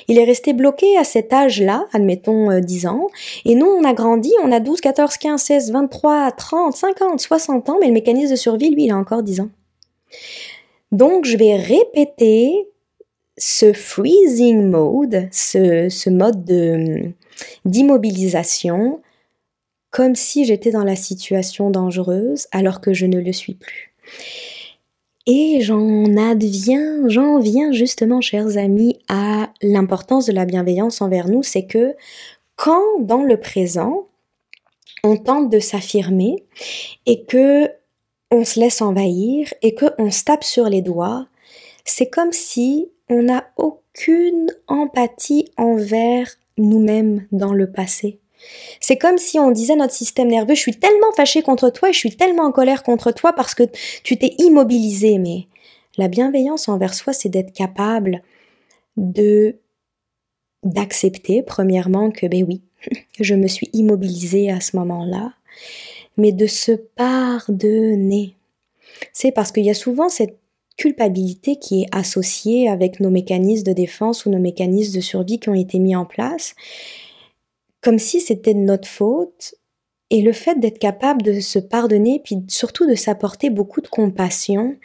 Il 0.08 0.18
est 0.20 0.24
resté 0.24 0.54
bloqué 0.54 0.98
à 0.98 1.04
cet 1.04 1.34
âge-là, 1.34 1.88
admettons 1.92 2.60
10 2.60 2.86
euh, 2.86 2.90
ans, 2.90 3.08
et 3.46 3.56
nous 3.56 3.66
on 3.66 3.84
a 3.84 3.94
grandi, 3.94 4.32
on 4.44 4.52
a 4.52 4.60
12, 4.60 4.80
14, 4.80 5.18
15, 5.18 5.42
16, 5.42 5.72
23, 5.72 6.32
30, 6.32 6.76
50, 6.76 7.20
60 7.20 7.70
ans, 7.70 7.78
mais 7.82 7.88
le 7.88 7.94
mécanisme 7.94 8.32
de 8.32 8.36
survie, 8.36 8.70
lui, 8.70 8.84
il 8.84 8.92
a 8.92 8.96
encore 8.96 9.24
10 9.24 9.42
ans. 9.42 9.50
Donc 10.92 11.26
je 11.26 11.36
vais 11.36 11.56
répéter 11.56 12.68
ce 13.42 13.74
freezing 13.74 14.70
mode, 14.70 15.28
ce, 15.32 16.10
mode 16.12 16.46
d'immobilisation, 17.66 19.02
comme 19.90 20.14
si 20.14 20.46
j'étais 20.46 20.70
dans 20.70 20.84
la 20.84 20.96
situation 20.96 21.72
dangereuse 21.72 22.48
alors 22.52 22.82
que 22.82 22.94
je 22.94 23.08
ne 23.08 23.20
le 23.20 23.34
suis 23.34 23.56
plus. 23.56 23.96
Et 25.26 25.62
j'en 25.62 26.16
adviens, 26.18 27.10
j'en 27.10 27.40
viens 27.40 27.72
justement, 27.72 28.22
chers 28.22 28.58
amis, 28.58 29.00
à 29.10 29.50
l'importance 29.64 30.28
de 30.28 30.34
la 30.34 30.46
bienveillance 30.46 31.02
envers 31.02 31.28
nous, 31.28 31.42
c'est 31.42 31.66
que 31.66 31.96
quand 32.56 33.00
dans 33.00 33.24
le 33.24 33.40
présent, 33.40 34.08
on 35.04 35.18
tente 35.18 35.50
de 35.50 35.60
s'affirmer 35.60 36.44
et 37.08 37.26
que 37.26 37.72
on 38.30 38.46
se 38.46 38.60
laisse 38.60 38.84
envahir 38.84 39.52
et 39.64 39.74
que 39.74 39.86
on 39.98 40.12
se 40.12 40.26
tape 40.26 40.44
sur 40.44 40.70
les 40.70 40.84
doigts, 40.84 41.28
c'est 41.86 42.08
comme 42.08 42.32
si 42.32 42.92
on 43.12 43.24
n'a 43.24 43.52
aucune 43.58 44.52
empathie 44.68 45.52
envers 45.58 46.28
nous-mêmes 46.58 47.28
dans 47.34 47.54
le 47.54 47.70
passé. 47.70 48.20
C'est 48.80 48.98
comme 48.98 49.18
si 49.18 49.38
on 49.38 49.52
disait 49.52 49.74
à 49.74 49.76
notre 49.76 49.94
système 49.94 50.30
nerveux, 50.30 50.56
je 50.56 50.62
suis 50.62 50.80
tellement 50.80 51.12
fâché 51.16 51.44
contre 51.44 51.70
toi 51.70 51.90
et 51.90 51.94
je 51.94 52.00
suis 52.00 52.16
tellement 52.16 52.44
en 52.44 52.54
colère 52.54 52.84
contre 52.84 53.12
toi 53.12 53.34
parce 53.34 53.54
que 53.54 53.64
tu 54.04 54.18
t'es 54.18 54.34
immobilisé. 54.40 55.20
Mais 55.20 55.48
la 55.98 56.08
bienveillance 56.08 56.70
envers 56.70 56.94
soi, 56.94 57.12
c'est 57.12 57.30
d'être 57.30 57.54
capable 57.54 58.24
de 58.96 59.58
d'accepter 60.64 61.44
premièrement 61.44 62.12
que 62.12 62.28
ben 62.28 62.46
oui, 62.48 62.62
je 63.20 63.36
me 63.36 63.48
suis 63.48 63.70
immobilisée 63.74 64.50
à 64.52 64.62
ce 64.62 64.78
moment-là, 64.78 65.34
mais 66.16 66.32
de 66.32 66.48
se 66.48 66.72
pardonner. 66.72 68.36
C'est 69.12 69.32
parce 69.32 69.52
qu'il 69.52 69.66
y 69.66 69.70
a 69.70 69.76
souvent 69.76 70.08
cette 70.08 70.41
culpabilité 70.78 71.58
qui 71.58 71.84
est 71.84 71.88
associée 71.92 72.70
avec 72.70 73.00
nos 73.00 73.10
mécanismes 73.10 73.66
de 73.66 73.74
défense 73.74 74.26
ou 74.26 74.30
nos 74.30 74.40
mécanismes 74.40 74.96
de 74.96 75.02
survie 75.02 75.40
qui 75.40 75.50
ont 75.50 75.54
été 75.54 75.80
mis 75.80 75.96
en 75.96 76.06
place, 76.06 76.56
comme 77.82 78.00
si 78.00 78.22
c'était 78.22 78.54
de 78.54 78.60
notre 78.60 78.88
faute. 78.88 79.56
Et 80.14 80.22
le 80.22 80.34
fait 80.34 80.60
d'être 80.60 80.80
capable 80.80 81.22
de 81.22 81.40
se 81.40 81.58
pardonner, 81.58 82.22
puis 82.22 82.44
surtout 82.50 82.86
de 82.86 82.96
s'apporter 82.96 83.50
beaucoup 83.50 83.80
de 83.80 83.88
compassion, 83.88 84.76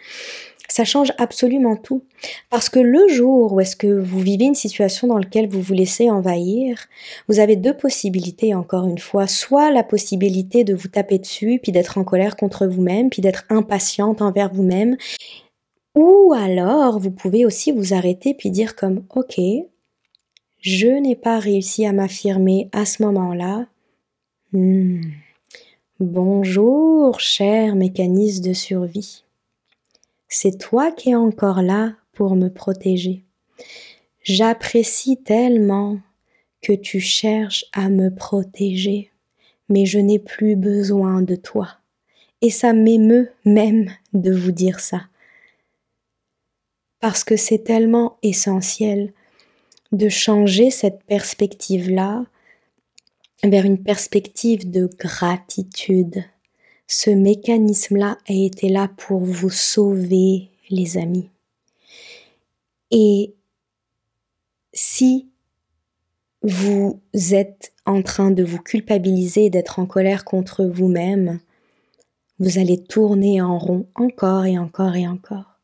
ça 0.69 0.85
change 0.85 1.13
absolument 1.19 1.77
tout. 1.77 2.03
Parce 2.51 2.69
que 2.69 2.79
le 2.79 3.09
jour 3.09 3.53
où 3.53 3.61
est-ce 3.61 3.77
que 3.77 3.87
vous 3.87 4.21
vivez 4.21 4.45
une 4.45 4.55
situation 4.55 5.09
dans 5.09 5.19
laquelle 5.19 5.49
vous 5.49 5.61
vous 5.61 5.75
laissez 5.75 6.11
envahir, 6.11 6.87
vous 7.29 7.41
avez 7.41 7.57
deux 7.57 7.77
possibilités 7.77 8.55
encore 8.55 8.87
une 8.87 8.99
fois. 8.99 9.27
Soit 9.27 9.71
la 9.71 9.83
possibilité 9.83 10.65
de 10.65 10.75
vous 10.75 10.89
taper 10.89 11.19
dessus, 11.19 11.61
puis 11.63 11.73
d'être 11.73 11.99
en 11.99 12.05
colère 12.05 12.37
contre 12.37 12.67
vous-même, 12.67 13.11
puis 13.11 13.23
d'être 13.23 13.45
impatiente 13.49 14.23
envers 14.23 14.53
vous-même, 14.53 14.97
Ou 15.97 16.35
alors, 16.37 16.99
vous 16.99 17.11
pouvez 17.11 17.47
aussi 17.47 17.73
vous 17.73 17.95
arrêter 17.95 18.35
puis 18.35 18.51
dire 18.51 18.77
comme, 18.77 19.07
ok, 19.15 19.41
je 20.61 20.89
n'ai 20.89 21.17
pas 21.17 21.39
réussi 21.39 21.87
à 21.87 21.93
m'affirmer 21.93 22.69
à 22.73 22.85
ce 22.85 23.03
moment-là. 23.03 23.67
Hmm. 24.53 25.01
Bonjour, 25.99 27.19
cher 27.19 27.75
mécanisme 27.77 28.45
de 28.45 28.53
survie. 28.53 29.25
C'est 30.29 30.59
toi 30.59 30.93
qui 30.93 31.11
es 31.11 31.15
encore 31.15 31.63
là 31.63 31.95
pour 32.13 32.37
me 32.37 32.49
protéger. 32.49 33.25
J'apprécie 34.23 35.17
tellement 35.17 35.99
que 36.61 36.75
tu 36.75 37.01
cherches 37.01 37.65
à 37.73 37.89
me 37.89 38.15
protéger, 38.15 39.11
mais 39.71 39.87
je 39.87 39.99
n'ai 39.99 40.19
plus 40.19 40.57
besoin 40.57 41.23
de 41.23 41.37
toi. 41.37 41.79
Et 42.43 42.51
ça 42.51 42.75
m'émeut 42.75 43.33
même 43.47 43.91
de 44.13 44.33
vous 44.33 44.53
dire 44.53 44.81
ça. 44.81 45.01
Parce 47.07 47.23
que 47.23 47.37
c'est 47.37 47.63
tellement 47.63 48.19
essentiel 48.25 49.13
de 49.93 50.09
changer 50.09 50.73
cette 50.73 51.05
perspective-là 51.05 52.25
vers 53.45 53.65
une 53.65 53.81
perspective 53.81 54.69
de 54.73 54.91
gratitude. 54.99 56.25
Ce 56.89 57.11
mécanisme-là 57.11 58.19
a 58.29 58.33
été 58.33 58.69
là 58.69 58.89
pour 58.97 59.21
vous 59.21 59.51
sauver, 59.51 60.51
les 60.69 60.99
amis. 60.99 61.31
Et 62.91 63.37
si 64.73 65.29
vous 66.43 67.01
êtes 67.13 67.73
en 67.85 68.03
train 68.03 68.33
de 68.33 68.43
vous 68.43 68.61
culpabiliser, 68.61 69.49
d'être 69.49 69.79
en 69.79 69.87
colère 69.87 70.25
contre 70.25 70.65
vous-même, 70.65 71.39
vous 72.41 72.59
allez 72.59 72.83
tourner 72.83 73.41
en 73.41 73.59
rond 73.59 73.87
encore 73.95 74.45
et 74.45 74.59
encore 74.59 74.97
et 74.97 75.07
encore. 75.07 75.56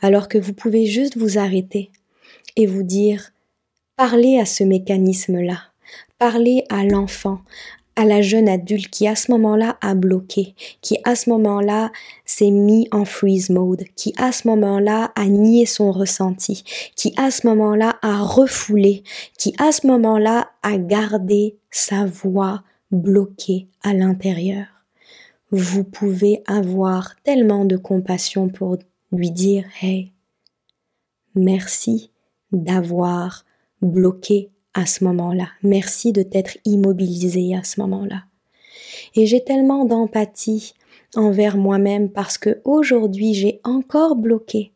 Alors 0.00 0.28
que 0.28 0.38
vous 0.38 0.52
pouvez 0.52 0.86
juste 0.86 1.16
vous 1.16 1.38
arrêter 1.38 1.90
et 2.56 2.66
vous 2.66 2.82
dire, 2.82 3.30
parlez 3.96 4.38
à 4.38 4.46
ce 4.46 4.64
mécanisme-là, 4.64 5.58
parlez 6.18 6.64
à 6.70 6.84
l'enfant, 6.84 7.40
à 7.98 8.04
la 8.04 8.22
jeune 8.22 8.48
adulte 8.48 8.90
qui 8.90 9.08
à 9.08 9.16
ce 9.16 9.32
moment-là 9.32 9.76
a 9.80 9.96
bloqué, 9.96 10.54
qui 10.82 10.98
à 11.02 11.16
ce 11.16 11.30
moment-là 11.30 11.90
s'est 12.24 12.52
mis 12.52 12.86
en 12.92 13.04
freeze 13.04 13.50
mode, 13.50 13.82
qui 13.96 14.14
à 14.18 14.30
ce 14.30 14.46
moment-là 14.46 15.10
a 15.16 15.26
nié 15.26 15.66
son 15.66 15.90
ressenti, 15.90 16.62
qui 16.94 17.12
à 17.16 17.32
ce 17.32 17.48
moment-là 17.48 17.98
a 18.02 18.22
refoulé, 18.22 19.02
qui 19.36 19.52
à 19.58 19.72
ce 19.72 19.88
moment-là 19.88 20.48
a 20.62 20.78
gardé 20.78 21.56
sa 21.72 22.04
voix 22.04 22.62
bloquée 22.92 23.66
à 23.82 23.94
l'intérieur. 23.94 24.66
Vous 25.50 25.82
pouvez 25.82 26.44
avoir 26.46 27.16
tellement 27.24 27.64
de 27.64 27.76
compassion 27.76 28.48
pour 28.48 28.76
lui 29.12 29.30
dire 29.30 29.64
Hey, 29.80 30.12
merci 31.34 32.10
d'avoir 32.52 33.44
bloqué 33.82 34.50
à 34.74 34.86
ce 34.86 35.04
moment-là. 35.04 35.48
Merci 35.62 36.12
de 36.12 36.22
t'être 36.22 36.58
immobilisé 36.64 37.54
à 37.54 37.64
ce 37.64 37.80
moment-là. 37.80 38.24
Et 39.14 39.26
j'ai 39.26 39.42
tellement 39.42 39.84
d'empathie 39.84 40.74
envers 41.14 41.56
moi-même 41.56 42.10
parce 42.10 42.38
que 42.38 42.60
aujourd'hui 42.64 43.34
j'ai 43.34 43.60
encore 43.64 44.16
bloqué. 44.16 44.72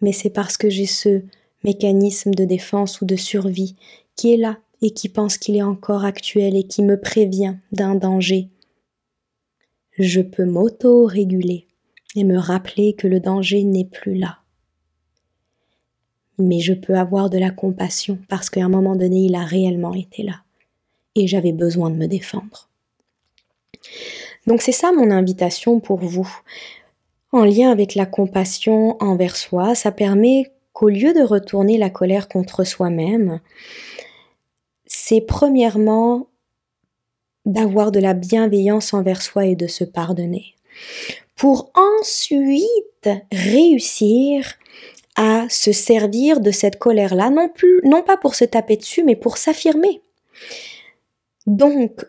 Mais 0.00 0.12
c'est 0.12 0.30
parce 0.30 0.56
que 0.56 0.68
j'ai 0.68 0.86
ce 0.86 1.22
mécanisme 1.64 2.32
de 2.32 2.44
défense 2.44 3.00
ou 3.00 3.04
de 3.04 3.16
survie 3.16 3.76
qui 4.16 4.32
est 4.32 4.36
là 4.36 4.58
et 4.80 4.90
qui 4.90 5.08
pense 5.08 5.38
qu'il 5.38 5.56
est 5.56 5.62
encore 5.62 6.04
actuel 6.04 6.56
et 6.56 6.64
qui 6.64 6.82
me 6.82 7.00
prévient 7.00 7.56
d'un 7.70 7.94
danger. 7.94 8.48
Je 9.98 10.20
peux 10.20 10.44
m'auto-réguler 10.44 11.68
et 12.16 12.24
me 12.24 12.38
rappeler 12.38 12.94
que 12.94 13.08
le 13.08 13.20
danger 13.20 13.64
n'est 13.64 13.84
plus 13.84 14.14
là 14.14 14.42
mais 16.38 16.60
je 16.60 16.72
peux 16.72 16.94
avoir 16.94 17.30
de 17.30 17.38
la 17.38 17.50
compassion 17.50 18.18
parce 18.28 18.50
qu'à 18.50 18.64
un 18.64 18.68
moment 18.68 18.96
donné, 18.96 19.20
il 19.20 19.34
a 19.34 19.44
réellement 19.44 19.94
été 19.94 20.22
là. 20.22 20.42
Et 21.14 21.26
j'avais 21.26 21.52
besoin 21.52 21.90
de 21.90 21.96
me 21.96 22.06
défendre. 22.06 22.68
Donc 24.46 24.62
c'est 24.62 24.72
ça 24.72 24.92
mon 24.92 25.10
invitation 25.10 25.80
pour 25.80 26.00
vous. 26.00 26.28
En 27.32 27.44
lien 27.44 27.70
avec 27.70 27.94
la 27.94 28.06
compassion 28.06 28.96
envers 29.02 29.36
soi, 29.36 29.74
ça 29.74 29.92
permet 29.92 30.52
qu'au 30.72 30.88
lieu 30.88 31.12
de 31.12 31.22
retourner 31.22 31.78
la 31.78 31.90
colère 31.90 32.28
contre 32.28 32.64
soi-même, 32.64 33.40
c'est 34.86 35.20
premièrement 35.20 36.28
d'avoir 37.44 37.90
de 37.90 38.00
la 38.00 38.14
bienveillance 38.14 38.94
envers 38.94 39.22
soi 39.22 39.46
et 39.46 39.56
de 39.56 39.66
se 39.66 39.84
pardonner. 39.84 40.54
Pour 41.36 41.72
ensuite 41.74 43.08
réussir 43.32 44.54
à 45.16 45.46
se 45.48 45.72
servir 45.72 46.40
de 46.40 46.50
cette 46.50 46.78
colère-là, 46.78 47.30
non 47.30 47.52
non 47.84 48.02
pas 48.02 48.16
pour 48.16 48.34
se 48.34 48.44
taper 48.44 48.76
dessus, 48.76 49.02
mais 49.02 49.16
pour 49.16 49.36
s'affirmer. 49.36 50.00
Donc, 51.46 52.04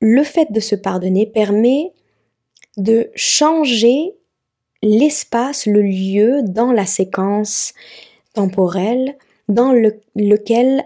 le 0.00 0.22
fait 0.22 0.50
de 0.50 0.60
se 0.60 0.74
pardonner 0.74 1.26
permet 1.26 1.92
de 2.76 3.10
changer 3.14 4.14
l'espace, 4.82 5.66
le 5.66 5.82
lieu 5.82 6.42
dans 6.42 6.72
la 6.72 6.86
séquence 6.86 7.74
temporelle 8.34 9.16
dans 9.48 9.72
lequel 9.72 10.84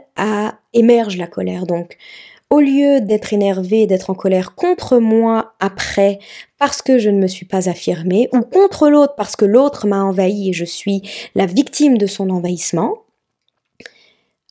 émerge 0.73 1.16
la 1.16 1.27
colère. 1.27 1.66
Donc, 1.66 1.96
au 2.51 2.61
lieu 2.61 3.01
d'être 3.01 3.33
énervé, 3.33 3.87
d'être 3.87 4.11
en 4.11 4.14
colère 4.14 4.55
contre 4.55 4.99
moi 4.99 5.55
après 5.61 6.18
parce 6.61 6.83
que 6.83 6.99
je 6.99 7.09
ne 7.09 7.18
me 7.18 7.27
suis 7.27 7.46
pas 7.46 7.70
affirmée, 7.70 8.29
ou 8.35 8.42
contre 8.42 8.90
l'autre 8.90 9.14
parce 9.16 9.35
que 9.35 9.46
l'autre 9.46 9.87
m'a 9.87 10.05
envahi 10.05 10.51
et 10.51 10.53
je 10.53 10.66
suis 10.66 11.01
la 11.35 11.46
victime 11.46 11.96
de 11.96 12.07
son 12.07 12.29
envahissement, 12.29 12.99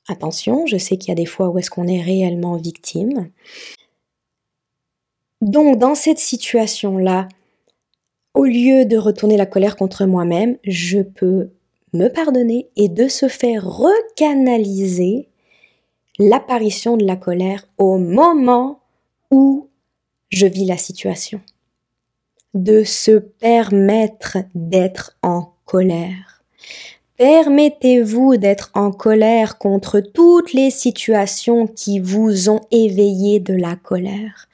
attention, 0.08 0.66
je 0.66 0.78
sais 0.78 0.98
qu'il 0.98 1.10
y 1.10 1.12
a 1.12 1.16
des 1.16 1.28
fois 1.28 1.50
où 1.50 1.60
est-ce 1.60 1.70
qu'on 1.70 1.88
est 1.88 2.02
réellement 2.02 2.58
victime. 2.58 3.30
Donc 5.42 5.78
dans 5.78 5.94
cette 5.94 6.18
situation-là, 6.18 7.28
au 8.34 8.46
lieu 8.46 8.86
de 8.86 8.98
retourner 8.98 9.38
la 9.38 9.46
colère 9.46 9.76
contre 9.76 10.06
moi-même, 10.06 10.58
je 10.64 11.02
peux 11.02 11.52
me 11.94 12.08
pardonner 12.08 12.70
et 12.76 12.90
de 12.90 13.08
se 13.08 13.28
faire 13.28 13.64
recanaliser 13.64 15.30
l'apparition 16.18 16.98
de 16.98 17.06
la 17.06 17.16
colère 17.16 17.68
au 17.78 18.00
moment 18.00 18.80
où 19.30 19.70
je 20.30 20.48
vis 20.48 20.66
la 20.66 20.78
situation. 20.78 21.40
De 22.56 22.84
se 22.84 23.12
permettre 23.12 24.40
d'être 24.56 25.16
en 25.22 25.54
colère. 25.66 26.44
Permettez-vous 27.16 28.38
d'être 28.38 28.72
en 28.74 28.92
colère 28.92 29.60
contre 29.60 30.00
toutes 30.00 30.54
les 30.54 30.72
situations 30.72 31.68
qui 31.68 32.00
vous 32.00 32.50
ont 32.50 32.62
éveillé 32.72 33.40
de 33.40 33.54
la 33.54 33.76
colère. 33.76 34.48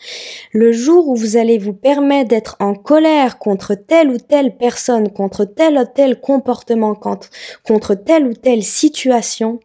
Le 0.51 0.73
jour 0.73 1.07
où 1.07 1.15
vous 1.15 1.37
allez 1.37 1.57
vous 1.57 1.71
permettre 1.71 2.27
d'être 2.27 2.57
en 2.59 2.73
colère 2.73 3.37
contre 3.37 3.75
telle 3.75 4.09
ou 4.09 4.17
telle 4.17 4.57
personne, 4.57 5.09
contre 5.13 5.45
tel 5.45 5.77
ou 5.77 5.85
tel 5.85 6.19
comportement, 6.19 6.95
contre 6.95 7.93
telle 7.95 8.27
ou 8.27 8.33
telle 8.33 8.63
situation, 8.63 9.61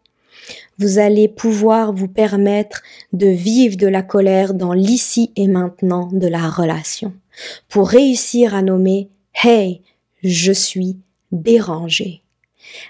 vous 0.78 1.00
allez 1.00 1.26
pouvoir 1.26 1.92
vous 1.92 2.08
permettre 2.08 2.82
de 3.12 3.26
vivre 3.26 3.76
de 3.76 3.88
la 3.88 4.02
colère 4.02 4.54
dans 4.54 4.72
l'ici 4.72 5.32
et 5.34 5.48
maintenant 5.48 6.08
de 6.12 6.28
la 6.28 6.48
relation 6.48 7.12
pour 7.68 7.88
réussir 7.88 8.54
à 8.54 8.62
nommer 8.62 9.08
Hey, 9.34 9.82
je 10.22 10.52
suis 10.52 10.96
dérangé. 11.32 12.22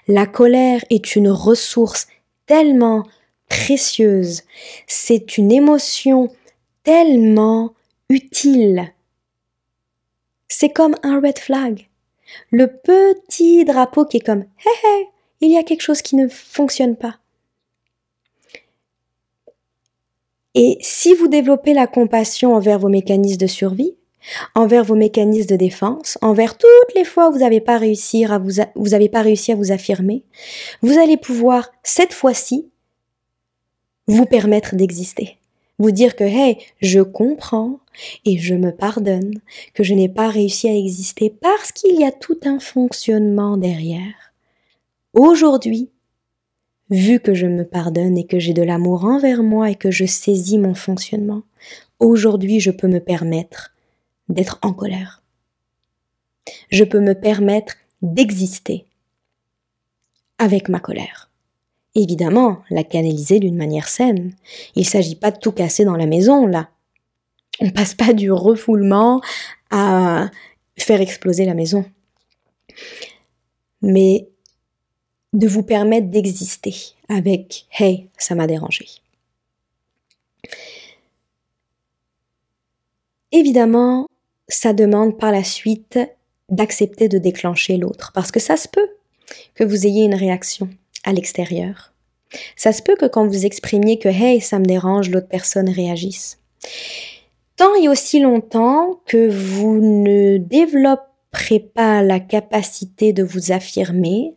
La 0.08 0.26
colère 0.26 0.84
est 0.90 1.16
une 1.16 1.30
ressource 1.30 2.08
tellement 2.46 3.04
précieuse, 3.48 4.42
c'est 4.86 5.36
une 5.38 5.52
émotion 5.52 6.30
tellement 6.82 7.74
utile. 8.08 8.92
C'est 10.48 10.70
comme 10.70 10.96
un 11.02 11.20
red 11.20 11.38
flag. 11.38 11.88
Le 12.50 12.66
petit 12.66 13.64
drapeau 13.64 14.04
qui 14.04 14.18
est 14.18 14.26
comme 14.26 14.44
Hey, 14.64 14.74
hey, 14.84 15.06
il 15.40 15.50
y 15.50 15.56
a 15.56 15.62
quelque 15.62 15.82
chose 15.82 16.02
qui 16.02 16.16
ne 16.16 16.28
fonctionne 16.28 16.96
pas. 16.96 17.18
Et 20.54 20.78
si 20.80 21.14
vous 21.14 21.28
développez 21.28 21.74
la 21.74 21.86
compassion 21.86 22.54
envers 22.54 22.78
vos 22.78 22.88
mécanismes 22.88 23.38
de 23.38 23.46
survie, 23.46 23.96
envers 24.54 24.84
vos 24.84 24.94
mécanismes 24.94 25.50
de 25.50 25.56
défense, 25.56 26.18
envers 26.22 26.56
toutes 26.56 26.94
les 26.94 27.04
fois 27.04 27.28
où 27.28 27.32
vous 27.32 27.38
n'avez 27.40 27.60
pas 27.60 27.78
réussi 27.78 28.24
à 28.24 28.38
vous, 28.38 28.62
vous 28.74 29.08
pas 29.08 29.22
réussi 29.22 29.52
à 29.52 29.56
vous 29.56 29.72
affirmer, 29.72 30.24
vous 30.82 30.98
allez 30.98 31.16
pouvoir 31.16 31.70
cette 31.82 32.12
fois-ci 32.12 32.68
vous 34.06 34.26
permettre 34.26 34.74
d'exister. 34.74 35.36
Vous 35.78 35.92
dire 35.92 36.14
que 36.14 36.24
hey, 36.24 36.58
je 36.82 37.00
comprends 37.00 37.80
et 38.26 38.36
je 38.36 38.54
me 38.54 38.70
pardonne 38.70 39.40
que 39.72 39.82
je 39.82 39.94
n'ai 39.94 40.10
pas 40.10 40.28
réussi 40.28 40.68
à 40.68 40.76
exister 40.76 41.30
parce 41.30 41.72
qu'il 41.72 41.98
y 41.98 42.04
a 42.04 42.12
tout 42.12 42.38
un 42.44 42.60
fonctionnement 42.60 43.56
derrière. 43.56 44.34
Aujourd'hui, 45.14 45.88
vu 46.90 47.18
que 47.18 47.34
je 47.34 47.46
me 47.46 47.64
pardonne 47.64 48.18
et 48.18 48.26
que 48.26 48.38
j'ai 48.38 48.52
de 48.52 48.62
l'amour 48.62 49.04
envers 49.04 49.42
moi 49.42 49.70
et 49.70 49.74
que 49.74 49.90
je 49.90 50.04
saisis 50.04 50.58
mon 50.58 50.74
fonctionnement, 50.74 51.42
aujourd'hui 51.98 52.60
je 52.60 52.70
peux 52.70 52.88
me 52.88 53.00
permettre 53.00 53.72
d'être 54.30 54.58
en 54.62 54.72
colère. 54.72 55.22
Je 56.70 56.84
peux 56.84 57.00
me 57.00 57.14
permettre 57.14 57.74
d'exister 58.02 58.86
avec 60.38 60.68
ma 60.68 60.80
colère. 60.80 61.30
Évidemment, 61.94 62.62
la 62.70 62.84
canaliser 62.84 63.40
d'une 63.40 63.56
manière 63.56 63.88
saine. 63.88 64.34
Il 64.76 64.80
ne 64.80 64.86
s'agit 64.86 65.16
pas 65.16 65.30
de 65.30 65.38
tout 65.38 65.52
casser 65.52 65.84
dans 65.84 65.96
la 65.96 66.06
maison, 66.06 66.46
là. 66.46 66.70
On 67.60 67.70
passe 67.70 67.94
pas 67.94 68.12
du 68.12 68.32
refoulement 68.32 69.20
à 69.70 70.30
faire 70.78 71.00
exploser 71.00 71.44
la 71.44 71.54
maison. 71.54 71.84
Mais 73.82 74.28
de 75.32 75.46
vous 75.46 75.62
permettre 75.62 76.08
d'exister 76.08 76.74
avec 77.08 77.66
Hey, 77.72 78.08
ça 78.16 78.34
m'a 78.34 78.46
dérangé. 78.46 78.86
Évidemment, 83.32 84.06
ça 84.50 84.72
demande 84.72 85.18
par 85.18 85.32
la 85.32 85.44
suite 85.44 85.98
d'accepter 86.50 87.08
de 87.08 87.18
déclencher 87.18 87.76
l'autre, 87.76 88.10
parce 88.14 88.30
que 88.30 88.40
ça 88.40 88.56
se 88.56 88.68
peut 88.68 88.88
que 89.54 89.64
vous 89.64 89.86
ayez 89.86 90.04
une 90.04 90.14
réaction 90.14 90.68
à 91.04 91.12
l'extérieur. 91.12 91.92
Ça 92.56 92.72
se 92.72 92.82
peut 92.82 92.96
que 92.96 93.06
quand 93.06 93.26
vous 93.26 93.46
exprimiez 93.46 93.98
que 93.98 94.08
Hey, 94.08 94.40
ça 94.40 94.58
me 94.58 94.64
dérange, 94.64 95.10
l'autre 95.10 95.28
personne 95.28 95.68
réagisse. 95.68 96.38
Tant 97.56 97.74
et 97.74 97.88
aussi 97.88 98.20
longtemps 98.20 99.00
que 99.06 99.28
vous 99.28 99.80
ne 99.80 100.38
développerez 100.38 101.60
pas 101.60 102.02
la 102.02 102.20
capacité 102.20 103.12
de 103.12 103.22
vous 103.22 103.52
affirmer, 103.52 104.34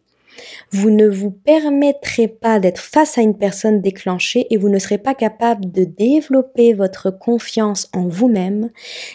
vous 0.72 0.90
ne 0.90 1.08
vous 1.08 1.32
permettrez 1.32 2.28
pas 2.28 2.60
d'être 2.60 2.82
face 2.82 3.18
à 3.18 3.22
une 3.22 3.38
personne 3.38 3.82
déclenchée 3.82 4.48
et 4.50 4.58
vous 4.58 4.70
ne 4.70 4.80
serez 4.80 4.98
pas 4.98 5.14
capable 5.14 5.72
de 5.72 5.84
développer 5.84 6.74
votre 6.74 7.12
confiance 7.12 7.90
en 7.94 8.08
vous-même, 8.08 8.70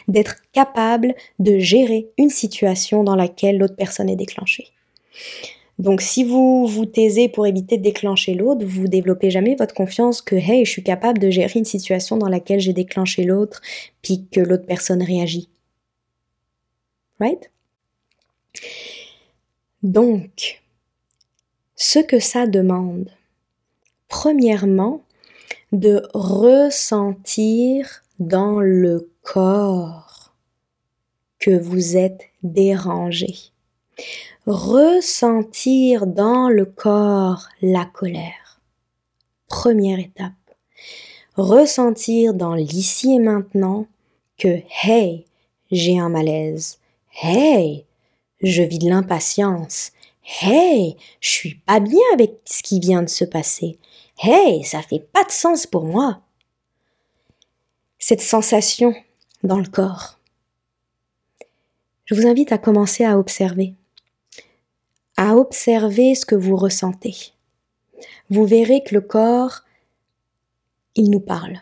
d'être 0.06 0.36
capable 0.52 1.14
de 1.38 1.58
gérer 1.58 2.08
une 2.18 2.30
situation 2.30 3.04
dans 3.04 3.16
laquelle 3.16 3.58
l'autre 3.58 3.76
personne 3.76 4.08
est 4.08 4.16
déclenchée. 4.16 4.68
Donc 5.78 6.00
si 6.00 6.24
vous 6.24 6.66
vous 6.66 6.86
taisez 6.86 7.28
pour 7.28 7.46
éviter 7.46 7.78
de 7.78 7.82
déclencher 7.82 8.34
l'autre, 8.34 8.66
vous 8.66 8.88
développez 8.88 9.30
jamais 9.30 9.54
votre 9.54 9.74
confiance 9.74 10.22
que 10.22 10.34
hey, 10.34 10.64
je 10.64 10.70
suis 10.70 10.82
capable 10.82 11.20
de 11.20 11.30
gérer 11.30 11.58
une 11.58 11.64
situation 11.64 12.16
dans 12.16 12.28
laquelle 12.28 12.58
j'ai 12.58 12.72
déclenché 12.72 13.22
l'autre 13.22 13.60
puis 14.02 14.26
que 14.30 14.40
l'autre 14.40 14.66
personne 14.66 15.02
réagit. 15.02 15.48
Right? 17.20 17.50
Donc, 19.82 20.60
ce 21.78 22.00
que 22.00 22.18
ça 22.18 22.46
demande. 22.46 23.08
Premièrement, 24.08 25.00
de 25.72 26.02
ressentir 26.12 28.02
dans 28.18 28.60
le 28.60 29.10
corps 29.22 30.34
que 31.38 31.56
vous 31.56 31.96
êtes 31.96 32.22
dérangé. 32.42 33.34
Ressentir 34.46 36.06
dans 36.06 36.48
le 36.48 36.64
corps 36.64 37.48
la 37.62 37.84
colère. 37.84 38.60
Première 39.46 40.00
étape. 40.00 40.32
Ressentir 41.36 42.34
dans 42.34 42.54
l'ici 42.54 43.14
et 43.14 43.18
maintenant 43.20 43.86
que 44.36 44.62
hey, 44.84 45.26
j'ai 45.70 45.98
un 45.98 46.08
malaise. 46.08 46.78
Hey, 47.22 47.84
je 48.42 48.62
vis 48.62 48.80
de 48.80 48.88
l'impatience. 48.88 49.92
Hey, 50.28 50.96
je 51.20 51.28
suis 51.30 51.54
pas 51.54 51.80
bien 51.80 52.02
avec 52.12 52.40
ce 52.44 52.62
qui 52.62 52.80
vient 52.80 53.02
de 53.02 53.08
se 53.08 53.24
passer. 53.24 53.78
Hey, 54.18 54.62
ça 54.62 54.82
fait 54.82 55.08
pas 55.12 55.24
de 55.24 55.30
sens 55.30 55.66
pour 55.66 55.84
moi. 55.84 56.20
Cette 57.98 58.20
sensation 58.20 58.94
dans 59.42 59.58
le 59.58 59.68
corps. 59.68 60.18
Je 62.04 62.14
vous 62.14 62.26
invite 62.26 62.52
à 62.52 62.58
commencer 62.58 63.04
à 63.04 63.18
observer. 63.18 63.74
À 65.16 65.34
observer 65.34 66.14
ce 66.14 66.26
que 66.26 66.34
vous 66.34 66.56
ressentez. 66.56 67.32
Vous 68.28 68.44
verrez 68.44 68.82
que 68.84 68.94
le 68.94 69.00
corps, 69.00 69.62
il 70.94 71.10
nous 71.10 71.20
parle. 71.20 71.58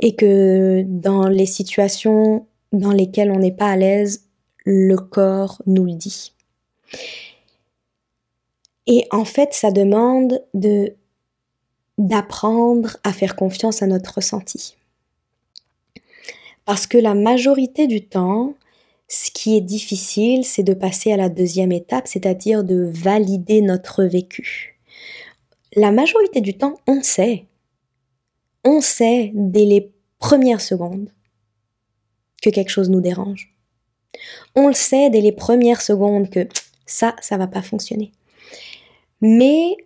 Et 0.00 0.14
que 0.14 0.82
dans 0.86 1.28
les 1.28 1.46
situations 1.46 2.46
dans 2.72 2.92
lesquelles 2.92 3.30
on 3.30 3.38
n'est 3.38 3.52
pas 3.52 3.70
à 3.70 3.76
l'aise, 3.76 4.28
le 4.64 4.96
corps 4.96 5.62
nous 5.66 5.86
le 5.86 5.94
dit. 5.94 6.34
Et 8.88 9.06
en 9.10 9.26
fait, 9.26 9.52
ça 9.52 9.70
demande 9.70 10.42
de 10.54 10.94
d'apprendre 11.98 12.96
à 13.02 13.12
faire 13.12 13.34
confiance 13.34 13.82
à 13.82 13.86
notre 13.86 14.14
ressenti. 14.14 14.76
Parce 16.64 16.86
que 16.86 16.96
la 16.96 17.14
majorité 17.14 17.88
du 17.88 18.06
temps, 18.06 18.54
ce 19.08 19.32
qui 19.32 19.56
est 19.56 19.60
difficile, 19.60 20.44
c'est 20.44 20.62
de 20.62 20.74
passer 20.74 21.10
à 21.12 21.16
la 21.16 21.28
deuxième 21.28 21.72
étape, 21.72 22.06
c'est-à-dire 22.06 22.62
de 22.62 22.88
valider 22.94 23.62
notre 23.62 24.04
vécu. 24.04 24.78
La 25.74 25.90
majorité 25.90 26.40
du 26.40 26.56
temps, 26.56 26.76
on 26.86 27.02
sait. 27.02 27.46
On 28.64 28.80
sait 28.80 29.32
dès 29.34 29.64
les 29.64 29.90
premières 30.20 30.60
secondes 30.60 31.10
que 32.40 32.50
quelque 32.50 32.70
chose 32.70 32.90
nous 32.90 33.00
dérange. 33.00 33.52
On 34.54 34.68
le 34.68 34.74
sait 34.74 35.10
dès 35.10 35.20
les 35.20 35.32
premières 35.32 35.82
secondes 35.82 36.30
que 36.30 36.46
ça, 36.86 37.16
ça 37.20 37.36
va 37.36 37.48
pas 37.48 37.62
fonctionner 37.62 38.12
mais 39.20 39.76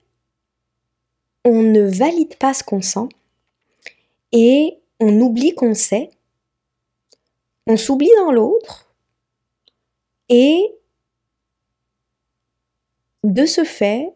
on 1.44 1.62
ne 1.62 1.82
valide 1.82 2.36
pas 2.36 2.54
ce 2.54 2.62
qu'on 2.62 2.82
sent 2.82 3.08
et 4.32 4.78
on 5.00 5.20
oublie 5.20 5.54
qu'on 5.54 5.74
sait, 5.74 6.10
on 7.66 7.76
s'oublie 7.76 8.10
dans 8.18 8.32
l'autre 8.32 8.94
et 10.28 10.74
de 13.24 13.46
ce 13.46 13.64
fait, 13.64 14.12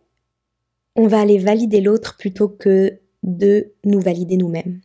on 0.96 1.06
va 1.06 1.20
aller 1.20 1.38
valider 1.38 1.80
l'autre 1.80 2.16
plutôt 2.16 2.48
que 2.48 2.98
de 3.22 3.72
nous 3.84 4.00
valider 4.00 4.36
nous-mêmes. 4.36 4.80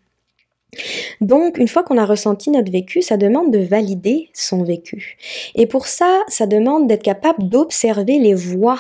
Donc, 1.20 1.58
une 1.58 1.68
fois 1.68 1.84
qu'on 1.84 1.98
a 1.98 2.06
ressenti 2.06 2.50
notre 2.50 2.72
vécu, 2.72 3.02
ça 3.02 3.18
demande 3.18 3.52
de 3.52 3.60
valider 3.60 4.30
son 4.34 4.64
vécu. 4.64 5.18
Et 5.56 5.68
pour 5.68 5.88
ça, 5.88 6.24
ça 6.28 6.48
demande 6.48 6.88
d'être 6.88 7.04
capable 7.04 7.50
d'observer 7.50 8.20
les 8.20 8.34
voix 8.34 8.80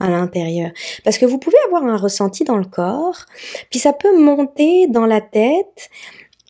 à 0.00 0.10
l'intérieur. 0.10 0.70
Parce 1.04 1.18
que 1.18 1.26
vous 1.26 1.38
pouvez 1.38 1.56
avoir 1.66 1.84
un 1.84 1.96
ressenti 1.96 2.44
dans 2.44 2.56
le 2.56 2.64
corps, 2.64 3.26
puis 3.70 3.78
ça 3.78 3.92
peut 3.92 4.18
monter 4.18 4.86
dans 4.88 5.06
la 5.06 5.20
tête, 5.20 5.90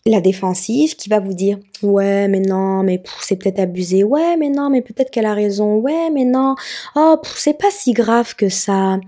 la 0.07 0.21
défensive 0.21 0.97
qui 0.97 1.11
va 1.11 1.21
vous 1.21 1.35
dire 1.35 1.59
ouais 1.83 2.27
mais 2.27 2.41
non 2.41 2.83
mais 2.83 3.03
c'est 3.21 3.37
peut-être 3.37 3.59
abusé. 3.59 4.03
Ouais 4.03 4.37
mais 4.39 4.49
non 4.49 4.71
mais 4.71 4.81
peut-être 4.81 5.11
qu'elle 5.11 5.27
a 5.27 5.35
raison. 5.35 5.77
Ouais 5.77 6.11
mais 6.11 6.25
non. 6.25 6.55
Oh 6.97 7.17
c'est 7.37 7.59
pas 7.59 7.71
si 7.71 7.93
grave 7.93 8.35
que 8.35 8.49
ça 8.49 8.99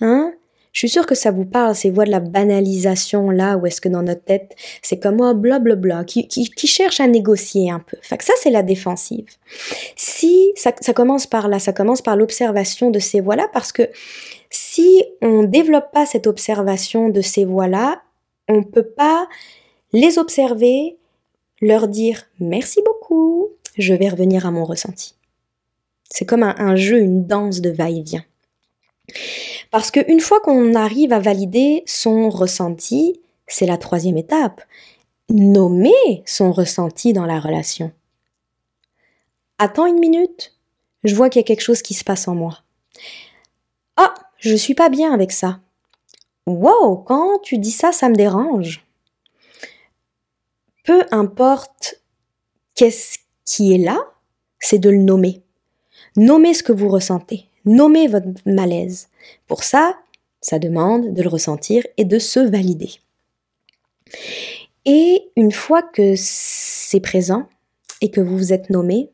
hein? 0.00 0.32
Je 0.78 0.86
suis 0.86 0.90
sûre 0.90 1.06
que 1.06 1.16
ça 1.16 1.32
vous 1.32 1.44
parle, 1.44 1.74
ces 1.74 1.90
voix 1.90 2.04
de 2.04 2.12
la 2.12 2.20
banalisation 2.20 3.30
là, 3.30 3.56
où 3.56 3.66
est-ce 3.66 3.80
que 3.80 3.88
dans 3.88 4.04
notre 4.04 4.22
tête, 4.22 4.54
c'est 4.80 5.00
comme 5.00 5.20
oh, 5.20 5.34
blablabla, 5.34 6.04
qui, 6.04 6.28
qui, 6.28 6.48
qui 6.48 6.68
cherche 6.68 7.00
à 7.00 7.08
négocier 7.08 7.68
un 7.68 7.80
peu. 7.80 7.96
Fait 8.00 8.22
ça, 8.22 8.32
c'est 8.40 8.50
la 8.50 8.62
défensive. 8.62 9.26
Si 9.96 10.52
ça, 10.54 10.70
commence 10.94 11.26
par 11.26 11.48
là, 11.48 11.58
ça 11.58 11.72
commence 11.72 12.00
par 12.00 12.14
l'observation 12.14 12.92
de 12.92 13.00
ces 13.00 13.20
voix-là, 13.20 13.48
parce 13.52 13.72
que 13.72 13.90
si 14.50 15.02
on 15.20 15.42
développe 15.42 15.90
pas 15.92 16.06
cette 16.06 16.28
observation 16.28 17.08
de 17.08 17.22
ces 17.22 17.44
voix-là, 17.44 18.00
on 18.48 18.62
peut 18.62 18.86
pas 18.86 19.26
les 19.92 20.16
observer, 20.16 20.96
leur 21.60 21.88
dire 21.88 22.22
merci 22.38 22.82
beaucoup, 22.86 23.48
je 23.76 23.94
vais 23.94 24.10
revenir 24.10 24.46
à 24.46 24.52
mon 24.52 24.64
ressenti. 24.64 25.16
C'est 26.08 26.24
comme 26.24 26.44
un 26.44 26.76
jeu, 26.76 27.00
une 27.00 27.26
danse 27.26 27.60
de 27.62 27.70
va-et-vient. 27.70 28.24
Parce 29.70 29.90
qu'une 29.90 30.20
fois 30.20 30.40
qu'on 30.40 30.74
arrive 30.74 31.12
à 31.12 31.18
valider 31.18 31.82
son 31.86 32.30
ressenti, 32.30 33.20
c'est 33.46 33.66
la 33.66 33.76
troisième 33.76 34.16
étape. 34.16 34.62
Nommer 35.28 36.22
son 36.26 36.52
ressenti 36.52 37.12
dans 37.12 37.26
la 37.26 37.38
relation. 37.38 37.92
Attends 39.58 39.86
une 39.86 39.98
minute, 39.98 40.54
je 41.04 41.14
vois 41.14 41.28
qu'il 41.28 41.40
y 41.40 41.44
a 41.44 41.46
quelque 41.46 41.62
chose 41.62 41.82
qui 41.82 41.94
se 41.94 42.04
passe 42.04 42.28
en 42.28 42.34
moi. 42.34 42.60
Ah, 43.96 44.14
je 44.38 44.54
suis 44.54 44.74
pas 44.74 44.88
bien 44.88 45.12
avec 45.12 45.32
ça. 45.32 45.60
Wow, 46.46 46.96
quand 46.98 47.40
tu 47.42 47.58
dis 47.58 47.72
ça, 47.72 47.92
ça 47.92 48.08
me 48.08 48.14
dérange. 48.14 48.86
Peu 50.84 51.02
importe 51.10 52.00
qu'est-ce 52.74 53.18
qui 53.44 53.74
est 53.74 53.78
là, 53.78 53.98
c'est 54.60 54.78
de 54.78 54.88
le 54.88 54.98
nommer. 54.98 55.42
Nommer 56.16 56.54
ce 56.54 56.62
que 56.62 56.72
vous 56.72 56.88
ressentez. 56.88 57.47
Nommez 57.64 58.08
votre 58.08 58.28
malaise. 58.46 59.08
Pour 59.46 59.64
ça, 59.64 59.98
ça 60.40 60.58
demande 60.58 61.14
de 61.14 61.22
le 61.22 61.28
ressentir 61.28 61.86
et 61.96 62.04
de 62.04 62.18
se 62.18 62.40
valider. 62.40 62.90
Et 64.84 65.28
une 65.36 65.52
fois 65.52 65.82
que 65.82 66.14
c'est 66.16 67.00
présent 67.00 67.48
et 68.00 68.10
que 68.10 68.20
vous 68.20 68.36
vous 68.36 68.52
êtes 68.52 68.70
nommé, 68.70 69.10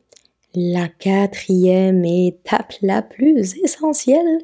la 0.53 0.87
quatrième 0.87 2.05
étape 2.05 2.73
la 2.81 3.01
plus 3.01 3.57
essentielle, 3.63 4.39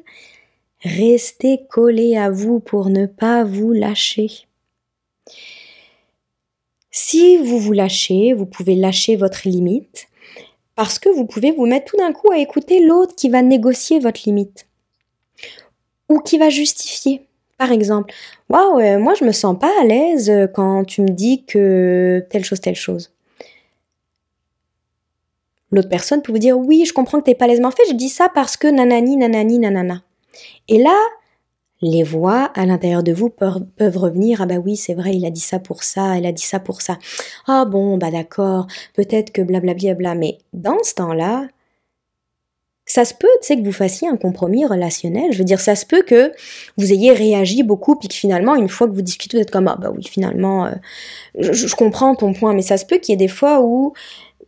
restez 0.82 1.60
collé 1.70 2.16
à 2.16 2.30
vous 2.30 2.60
pour 2.60 2.90
ne 2.90 3.06
pas 3.06 3.44
vous 3.44 3.72
lâcher. 3.72 4.46
Si 6.90 7.38
vous 7.38 7.58
vous 7.58 7.72
lâchez, 7.72 8.34
vous 8.34 8.44
pouvez 8.44 8.74
lâcher 8.74 9.16
votre 9.16 9.48
limite, 9.48 10.08
Parce 10.74 10.98
que 10.98 11.08
vous 11.08 11.26
pouvez 11.26 11.52
vous 11.52 11.66
mettre 11.66 11.90
tout 11.90 11.96
d'un 11.96 12.12
coup 12.12 12.30
à 12.30 12.38
écouter 12.38 12.80
l'autre 12.80 13.14
qui 13.14 13.28
va 13.28 13.42
négocier 13.42 13.98
votre 13.98 14.22
limite. 14.24 14.66
Ou 16.08 16.18
qui 16.20 16.38
va 16.38 16.48
justifier. 16.48 17.26
Par 17.58 17.70
exemple, 17.70 18.12
waouh, 18.48 18.80
euh, 18.80 18.98
moi 18.98 19.14
je 19.14 19.24
me 19.24 19.32
sens 19.32 19.56
pas 19.58 19.72
à 19.80 19.84
l'aise 19.84 20.30
euh, 20.30 20.46
quand 20.46 20.84
tu 20.84 21.00
me 21.02 21.10
dis 21.10 21.44
que 21.44 22.26
telle 22.30 22.44
chose, 22.44 22.60
telle 22.60 22.74
chose. 22.74 23.12
L'autre 25.70 25.88
personne 25.88 26.22
peut 26.22 26.32
vous 26.32 26.38
dire 26.38 26.58
oui, 26.58 26.84
je 26.84 26.92
comprends 26.92 27.20
que 27.20 27.26
t'es 27.26 27.34
pas 27.34 27.44
à 27.44 27.48
l'aise, 27.48 27.60
mais 27.60 27.66
en 27.66 27.70
fait 27.70 27.84
je 27.88 27.94
dis 27.94 28.08
ça 28.08 28.28
parce 28.28 28.56
que 28.56 28.66
nanani, 28.66 29.16
nanani, 29.16 29.58
nanana. 29.58 30.02
Et 30.68 30.82
là, 30.82 30.96
les 31.82 32.04
voix 32.04 32.50
à 32.54 32.64
l'intérieur 32.64 33.02
de 33.02 33.12
vous 33.12 33.28
peuvent, 33.28 33.96
revenir. 33.96 34.40
Ah 34.40 34.46
bah 34.46 34.56
oui, 34.64 34.76
c'est 34.76 34.94
vrai, 34.94 35.14
il 35.14 35.26
a 35.26 35.30
dit 35.30 35.40
ça 35.40 35.58
pour 35.58 35.82
ça, 35.82 36.16
elle 36.16 36.26
a 36.26 36.32
dit 36.32 36.42
ça 36.42 36.60
pour 36.60 36.80
ça. 36.80 36.98
Ah 37.46 37.64
bon, 37.64 37.98
bah 37.98 38.10
d'accord, 38.10 38.66
peut-être 38.94 39.32
que 39.32 39.42
blablabla. 39.42 39.94
Bla, 39.94 40.14
mais 40.14 40.38
dans 40.52 40.78
ce 40.84 40.94
temps-là, 40.94 41.48
ça 42.86 43.04
se 43.04 43.14
peut, 43.14 43.28
tu 43.40 43.46
sais, 43.46 43.56
que 43.56 43.64
vous 43.64 43.72
fassiez 43.72 44.08
un 44.08 44.16
compromis 44.16 44.66
relationnel. 44.66 45.32
Je 45.32 45.38
veux 45.38 45.44
dire, 45.44 45.60
ça 45.60 45.74
se 45.74 45.86
peut 45.86 46.02
que 46.02 46.32
vous 46.76 46.92
ayez 46.92 47.12
réagi 47.12 47.62
beaucoup, 47.62 47.96
puis 47.96 48.08
que 48.08 48.14
finalement, 48.14 48.54
une 48.54 48.68
fois 48.68 48.86
que 48.86 48.92
vous 48.92 49.02
discutez, 49.02 49.36
vous 49.36 49.42
êtes 49.42 49.50
comme, 49.50 49.68
ah 49.68 49.76
bah 49.80 49.92
oui, 49.94 50.04
finalement, 50.04 50.66
euh, 50.66 50.70
je, 51.38 51.74
comprends 51.74 52.14
ton 52.14 52.32
point, 52.32 52.54
mais 52.54 52.62
ça 52.62 52.76
se 52.76 52.86
peut 52.86 52.98
qu'il 52.98 53.12
y 53.12 53.14
ait 53.14 53.16
des 53.16 53.28
fois 53.28 53.60
où, 53.60 53.92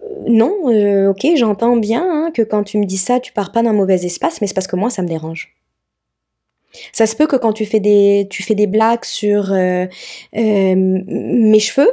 euh, 0.03 0.07
non, 0.29 0.55
euh, 0.69 1.11
ok, 1.11 1.27
j'entends 1.37 1.77
bien 1.77 2.05
hein, 2.05 2.31
que 2.33 2.43
quand 2.43 2.65
tu 2.65 2.79
me 2.79 2.85
dis 2.85 2.99
ça, 2.99 3.21
tu 3.21 3.33
pars 3.33 3.53
pas 3.53 3.63
d'un 3.63 3.73
mauvais 3.73 4.05
espace, 4.05 4.41
mais 4.41 4.47
c'est 4.47 4.55
parce 4.55 4.67
que 4.67 4.77
moi, 4.77 4.91
ça 4.91 5.03
me 5.03 5.09
dérange. 5.09 5.55
Ça 6.93 7.07
se 7.07 7.17
peut 7.17 7.27
que 7.27 7.37
quand 7.37 7.53
tu 7.53 7.67
fais 7.67 7.81
des, 7.81 8.27
tu 8.31 8.43
fais 8.43 8.55
des 8.55 8.67
blagues 8.67 9.05
sur 9.05 9.53
euh, 9.53 9.87
euh, 10.37 10.75
mes 10.77 11.61
cheveux, 11.61 11.93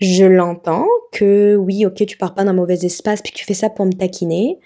je 0.00 0.24
l'entends 0.24 0.86
que 1.12 1.54
oui, 1.56 1.86
ok, 1.86 2.06
tu 2.06 2.16
pars 2.16 2.34
pas 2.34 2.44
d'un 2.44 2.52
mauvais 2.52 2.84
espace, 2.84 3.22
puis 3.22 3.32
que 3.32 3.38
tu 3.38 3.44
fais 3.44 3.54
ça 3.54 3.70
pour 3.70 3.86
me 3.86 3.92
taquiner. 3.92 4.58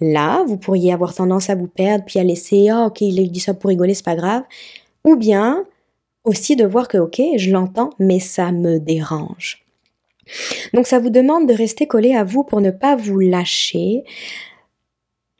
Là, 0.00 0.44
vous 0.46 0.56
pourriez 0.56 0.92
avoir 0.92 1.14
tendance 1.14 1.50
à 1.50 1.54
vous 1.54 1.68
perdre, 1.68 2.04
puis 2.04 2.18
à 2.18 2.24
laisser, 2.24 2.68
ah 2.70 2.86
ok, 2.86 3.00
il 3.02 3.30
dit 3.30 3.40
ça 3.40 3.54
pour 3.54 3.68
rigoler, 3.68 3.94
c'est 3.94 4.04
pas 4.04 4.16
grave. 4.16 4.42
Ou 5.04 5.16
bien 5.16 5.64
aussi 6.24 6.56
de 6.56 6.64
voir 6.64 6.88
que 6.88 6.98
ok, 6.98 7.20
je 7.36 7.50
l'entends, 7.50 7.90
mais 7.98 8.20
ça 8.20 8.52
me 8.52 8.78
dérange. 8.78 9.64
Donc 10.72 10.86
ça 10.86 10.98
vous 10.98 11.10
demande 11.10 11.48
de 11.48 11.54
rester 11.54 11.86
collé 11.86 12.14
à 12.14 12.24
vous 12.24 12.44
pour 12.44 12.60
ne 12.60 12.70
pas 12.70 12.96
vous 12.96 13.20
lâcher, 13.20 14.04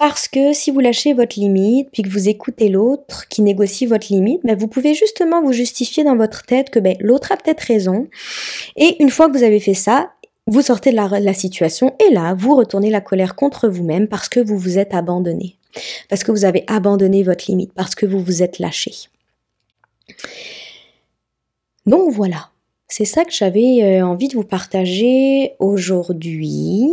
parce 0.02 0.26
que 0.26 0.52
si 0.52 0.72
vous 0.72 0.80
lâchez 0.80 1.12
votre 1.12 1.38
limite, 1.38 1.90
puis 1.92 2.02
que 2.02 2.08
vous 2.08 2.28
écoutez 2.28 2.68
l'autre 2.68 3.28
qui 3.28 3.40
négocie 3.40 3.86
votre 3.86 4.12
limite, 4.12 4.40
ben 4.42 4.58
vous 4.58 4.66
pouvez 4.66 4.94
justement 4.94 5.40
vous 5.40 5.52
justifier 5.52 6.02
dans 6.02 6.16
votre 6.16 6.42
tête 6.42 6.70
que 6.70 6.80
ben, 6.80 6.96
l'autre 6.98 7.30
a 7.30 7.36
peut-être 7.36 7.60
raison. 7.60 8.08
Et 8.74 9.00
une 9.00 9.10
fois 9.10 9.28
que 9.28 9.38
vous 9.38 9.44
avez 9.44 9.60
fait 9.60 9.74
ça, 9.74 10.10
vous 10.48 10.60
sortez 10.60 10.90
de 10.90 10.96
la, 10.96 11.20
la 11.20 11.34
situation 11.34 11.94
et 12.04 12.12
là, 12.12 12.34
vous 12.34 12.56
retournez 12.56 12.90
la 12.90 13.00
colère 13.00 13.36
contre 13.36 13.68
vous-même 13.68 14.08
parce 14.08 14.28
que 14.28 14.40
vous 14.40 14.58
vous 14.58 14.76
êtes 14.76 14.92
abandonné. 14.92 15.54
Parce 16.08 16.24
que 16.24 16.32
vous 16.32 16.44
avez 16.44 16.64
abandonné 16.66 17.22
votre 17.22 17.44
limite, 17.46 17.72
parce 17.72 17.94
que 17.94 18.04
vous 18.04 18.18
vous 18.18 18.42
êtes 18.42 18.58
lâché. 18.58 18.92
Donc 21.86 22.12
voilà, 22.12 22.50
c'est 22.88 23.04
ça 23.04 23.24
que 23.24 23.32
j'avais 23.32 23.84
euh, 23.84 24.04
envie 24.04 24.26
de 24.26 24.34
vous 24.34 24.42
partager 24.42 25.52
aujourd'hui. 25.60 26.90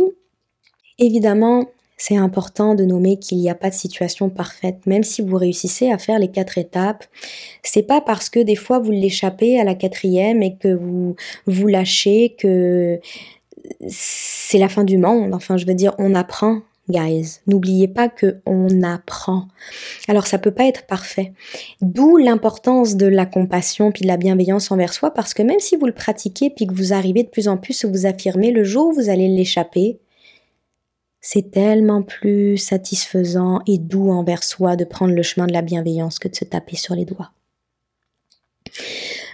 Évidemment, 1.00 1.66
c'est 2.00 2.16
important 2.16 2.74
de 2.74 2.86
nommer 2.86 3.18
qu'il 3.18 3.36
n'y 3.38 3.50
a 3.50 3.54
pas 3.54 3.68
de 3.68 3.74
situation 3.74 4.30
parfaite. 4.30 4.86
Même 4.86 5.04
si 5.04 5.20
vous 5.20 5.36
réussissez 5.36 5.92
à 5.92 5.98
faire 5.98 6.18
les 6.18 6.28
quatre 6.28 6.56
étapes, 6.56 7.04
c'est 7.62 7.82
pas 7.82 8.00
parce 8.00 8.30
que 8.30 8.40
des 8.40 8.56
fois 8.56 8.78
vous 8.78 8.90
l'échappez 8.90 9.60
à 9.60 9.64
la 9.64 9.74
quatrième 9.74 10.42
et 10.42 10.56
que 10.56 10.72
vous 10.72 11.14
vous 11.46 11.66
lâchez 11.66 12.34
que 12.38 12.98
c'est 13.86 14.56
la 14.56 14.70
fin 14.70 14.82
du 14.84 14.96
monde. 14.96 15.34
Enfin, 15.34 15.58
je 15.58 15.66
veux 15.66 15.74
dire, 15.74 15.94
on 15.98 16.14
apprend, 16.14 16.62
guys. 16.88 17.40
N'oubliez 17.46 17.86
pas 17.86 18.08
que 18.08 18.40
on 18.46 18.82
apprend. 18.82 19.48
Alors 20.08 20.26
ça 20.26 20.38
peut 20.38 20.52
pas 20.52 20.64
être 20.64 20.86
parfait. 20.86 21.34
D'où 21.82 22.16
l'importance 22.16 22.96
de 22.96 23.08
la 23.08 23.26
compassion 23.26 23.92
puis 23.92 24.04
de 24.04 24.08
la 24.08 24.16
bienveillance 24.16 24.70
envers 24.70 24.94
soi 24.94 25.12
parce 25.12 25.34
que 25.34 25.42
même 25.42 25.60
si 25.60 25.76
vous 25.76 25.84
le 25.84 25.92
pratiquez 25.92 26.48
puis 26.48 26.66
que 26.66 26.72
vous 26.72 26.94
arrivez 26.94 27.24
de 27.24 27.28
plus 27.28 27.46
en 27.46 27.58
plus 27.58 27.84
à 27.84 27.88
vous 27.88 28.06
affirmer, 28.06 28.52
le 28.52 28.64
jour 28.64 28.88
où 28.88 28.92
vous 28.94 29.10
allez 29.10 29.28
l'échapper, 29.28 29.98
c'est 31.20 31.50
tellement 31.50 32.02
plus 32.02 32.56
satisfaisant 32.56 33.60
et 33.66 33.78
doux 33.78 34.10
envers 34.10 34.42
soi 34.42 34.76
de 34.76 34.84
prendre 34.84 35.14
le 35.14 35.22
chemin 35.22 35.46
de 35.46 35.52
la 35.52 35.62
bienveillance 35.62 36.18
que 36.18 36.28
de 36.28 36.34
se 36.34 36.44
taper 36.44 36.76
sur 36.76 36.94
les 36.94 37.04
doigts. 37.04 37.32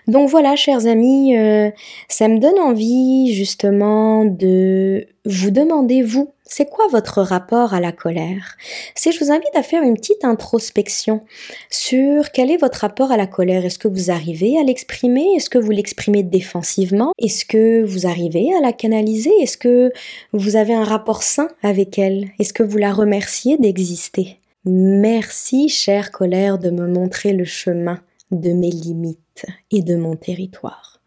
Donc 0.07 0.29
voilà, 0.29 0.55
chers 0.55 0.87
amis, 0.87 1.37
euh, 1.37 1.71
ça 2.09 2.29
me 2.29 2.39
donne 2.39 2.59
envie 2.61 3.35
justement 3.35 4.25
de 4.25 5.07
vous 5.25 5.51
demander, 5.51 6.03
vous, 6.03 6.33
c'est 6.45 6.71
quoi 6.71 6.87
votre 6.87 7.23
rapport 7.23 7.75
à 7.75 7.81
la 7.81 7.91
colère? 7.91 8.57
Si 8.95 9.11
je 9.11 9.19
vous 9.19 9.33
invite 9.33 9.55
à 9.57 9.65
faire 9.65 9.83
une 9.83 9.97
petite 9.97 10.25
introspection 10.25 11.23
sur 11.71 12.31
quel 12.31 12.53
est 12.53 12.57
votre 12.57 12.79
rapport 12.79 13.11
à 13.11 13.17
la 13.17 13.27
colère. 13.27 13.65
Est-ce 13.65 13.81
que 13.81 13.89
vous 13.89 14.13
arrivez 14.13 14.57
à 14.59 14.63
l'exprimer? 14.63 15.35
Est-ce 15.35 15.51
que 15.51 15.59
vous 15.59 15.73
l'exprimez 15.73 16.23
défensivement? 16.23 17.13
Est-ce 17.19 17.45
que 17.45 17.85
vous 17.85 18.07
arrivez 18.07 18.55
à 18.57 18.61
la 18.61 18.73
canaliser? 18.73 19.33
Est-ce 19.43 19.59
que 19.59 19.93
vous 20.33 20.55
avez 20.55 20.75
un 20.75 20.85
rapport 20.85 21.25
sain 21.25 21.49
avec 21.65 21.99
elle? 21.99 22.29
Est-ce 22.39 22.53
que 22.53 22.63
vous 22.63 22.79
la 22.79 22.93
remerciez 22.93 23.59
d'exister? 23.59 24.39
Merci, 24.65 25.69
chère 25.69 26.13
colère, 26.13 26.59
de 26.59 26.71
me 26.71 26.87
montrer 26.87 27.33
le 27.33 27.45
chemin 27.45 28.01
de 28.31 28.53
mes 28.53 28.71
limites 28.71 29.47
et 29.71 29.83
de 29.83 29.97
mon 29.97 30.17
territoire. 30.17 31.01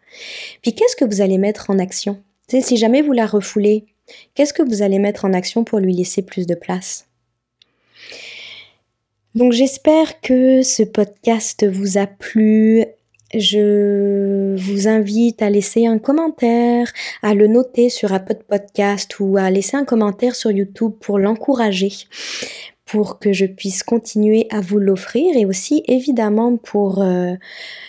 Puis 0.61 0.73
qu'est-ce 0.73 0.95
que 0.95 1.05
vous 1.05 1.21
allez 1.21 1.37
mettre 1.37 1.69
en 1.69 1.79
action? 1.79 2.21
Si 2.47 2.77
jamais 2.77 3.01
vous 3.01 3.11
la 3.11 3.27
refoulez, 3.27 3.85
qu'est-ce 4.33 4.53
que 4.53 4.63
vous 4.63 4.81
allez 4.81 4.99
mettre 4.99 5.25
en 5.25 5.33
action 5.33 5.63
pour 5.63 5.79
lui 5.79 5.93
laisser 5.93 6.21
plus 6.21 6.47
de 6.47 6.55
place? 6.55 7.07
Donc 9.35 9.53
j'espère 9.53 10.21
que 10.21 10.63
ce 10.63 10.83
podcast 10.83 11.67
vous 11.67 11.97
a 11.97 12.07
plu. 12.07 12.83
Je 13.35 14.55
vous 14.57 14.87
invite 14.87 15.43
à 15.43 15.51
laisser 15.51 15.85
un 15.85 15.99
commentaire, 15.99 16.91
à 17.21 17.35
le 17.35 17.45
noter 17.45 17.89
sur 17.89 18.11
Apple 18.11 18.39
Podcast 18.47 19.19
ou 19.19 19.37
à 19.37 19.51
laisser 19.51 19.77
un 19.77 19.85
commentaire 19.85 20.35
sur 20.35 20.49
YouTube 20.49 20.93
pour 20.99 21.19
l'encourager 21.19 21.91
pour 22.89 23.19
que 23.19 23.33
je 23.33 23.45
puisse 23.45 23.83
continuer 23.83 24.47
à 24.49 24.61
vous 24.61 24.79
l'offrir 24.79 25.37
et 25.37 25.45
aussi 25.45 25.83
évidemment 25.87 26.57
pour 26.57 27.03
euh, 27.03 27.35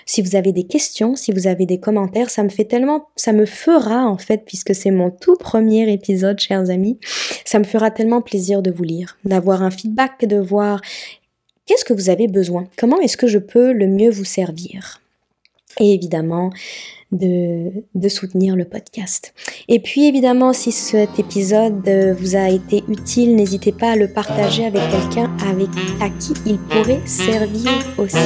si 0.04 0.20
vous 0.20 0.36
avez 0.36 0.52
des 0.52 0.64
questions, 0.64 1.16
si 1.16 1.32
vous 1.32 1.46
avez 1.46 1.64
des 1.64 1.80
commentaires, 1.80 2.28
ça 2.28 2.42
me 2.42 2.50
fait 2.50 2.66
tellement, 2.66 3.08
ça 3.16 3.32
me 3.32 3.46
fera 3.46 4.06
en 4.06 4.18
fait 4.18 4.44
puisque 4.44 4.74
c'est 4.74 4.90
mon 4.90 5.10
tout 5.10 5.36
premier 5.36 5.90
épisode, 5.90 6.38
chers 6.38 6.68
amis, 6.68 6.98
ça 7.46 7.58
me 7.58 7.64
fera 7.64 7.90
tellement 7.90 8.20
plaisir 8.20 8.60
de 8.60 8.70
vous 8.70 8.84
lire, 8.84 9.16
d'avoir 9.24 9.62
un 9.62 9.70
feedback, 9.70 10.26
de 10.26 10.36
voir 10.36 10.82
qu'est-ce 11.64 11.86
que 11.86 11.94
vous 11.94 12.10
avez 12.10 12.28
besoin, 12.28 12.68
comment 12.76 13.00
est-ce 13.00 13.16
que 13.16 13.26
je 13.26 13.38
peux 13.38 13.72
le 13.72 13.86
mieux 13.86 14.10
vous 14.10 14.26
servir. 14.26 15.00
Et 15.78 15.94
évidemment, 15.94 16.50
de, 17.12 18.08
soutenir 18.08 18.56
le 18.56 18.64
podcast. 18.64 19.34
Et 19.68 19.80
puis 19.80 20.06
évidemment, 20.06 20.52
si 20.52 20.72
cet 20.72 21.18
épisode 21.18 21.86
euh, 21.88 22.14
vous 22.14 22.36
a 22.36 22.48
été 22.48 22.82
utile, 22.88 23.36
n'hésitez 23.36 23.72
pas 23.72 23.92
à 23.92 23.96
le 23.96 24.08
partager 24.08 24.66
avec 24.66 24.82
quelqu'un 24.90 25.30
avec 25.48 25.68
à 26.00 26.08
qui 26.08 26.34
il 26.46 26.58
pourrait 26.58 27.00
servir 27.04 27.70
aussi. 27.98 28.16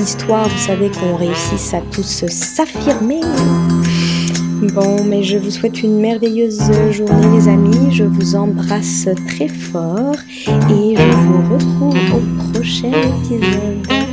Histoire, 0.00 0.48
vous 0.48 0.58
savez, 0.58 0.90
qu'on 0.90 1.16
réussisse 1.16 1.74
à 1.74 1.80
tous 1.92 2.24
s'affirmer. 2.26 3.20
Bon, 4.74 5.04
mais 5.04 5.22
je 5.22 5.38
vous 5.38 5.50
souhaite 5.50 5.82
une 5.82 6.00
merveilleuse 6.00 6.70
journée 6.92 7.36
les 7.36 7.48
amis, 7.48 7.92
je 7.92 8.04
vous 8.04 8.36
embrasse 8.36 9.08
très 9.26 9.48
fort 9.48 10.14
et 10.46 10.96
je 10.96 11.16
vous 11.26 11.54
retrouve 11.54 12.14
au 12.14 12.52
prochain 12.52 12.92
épisode. 12.92 14.11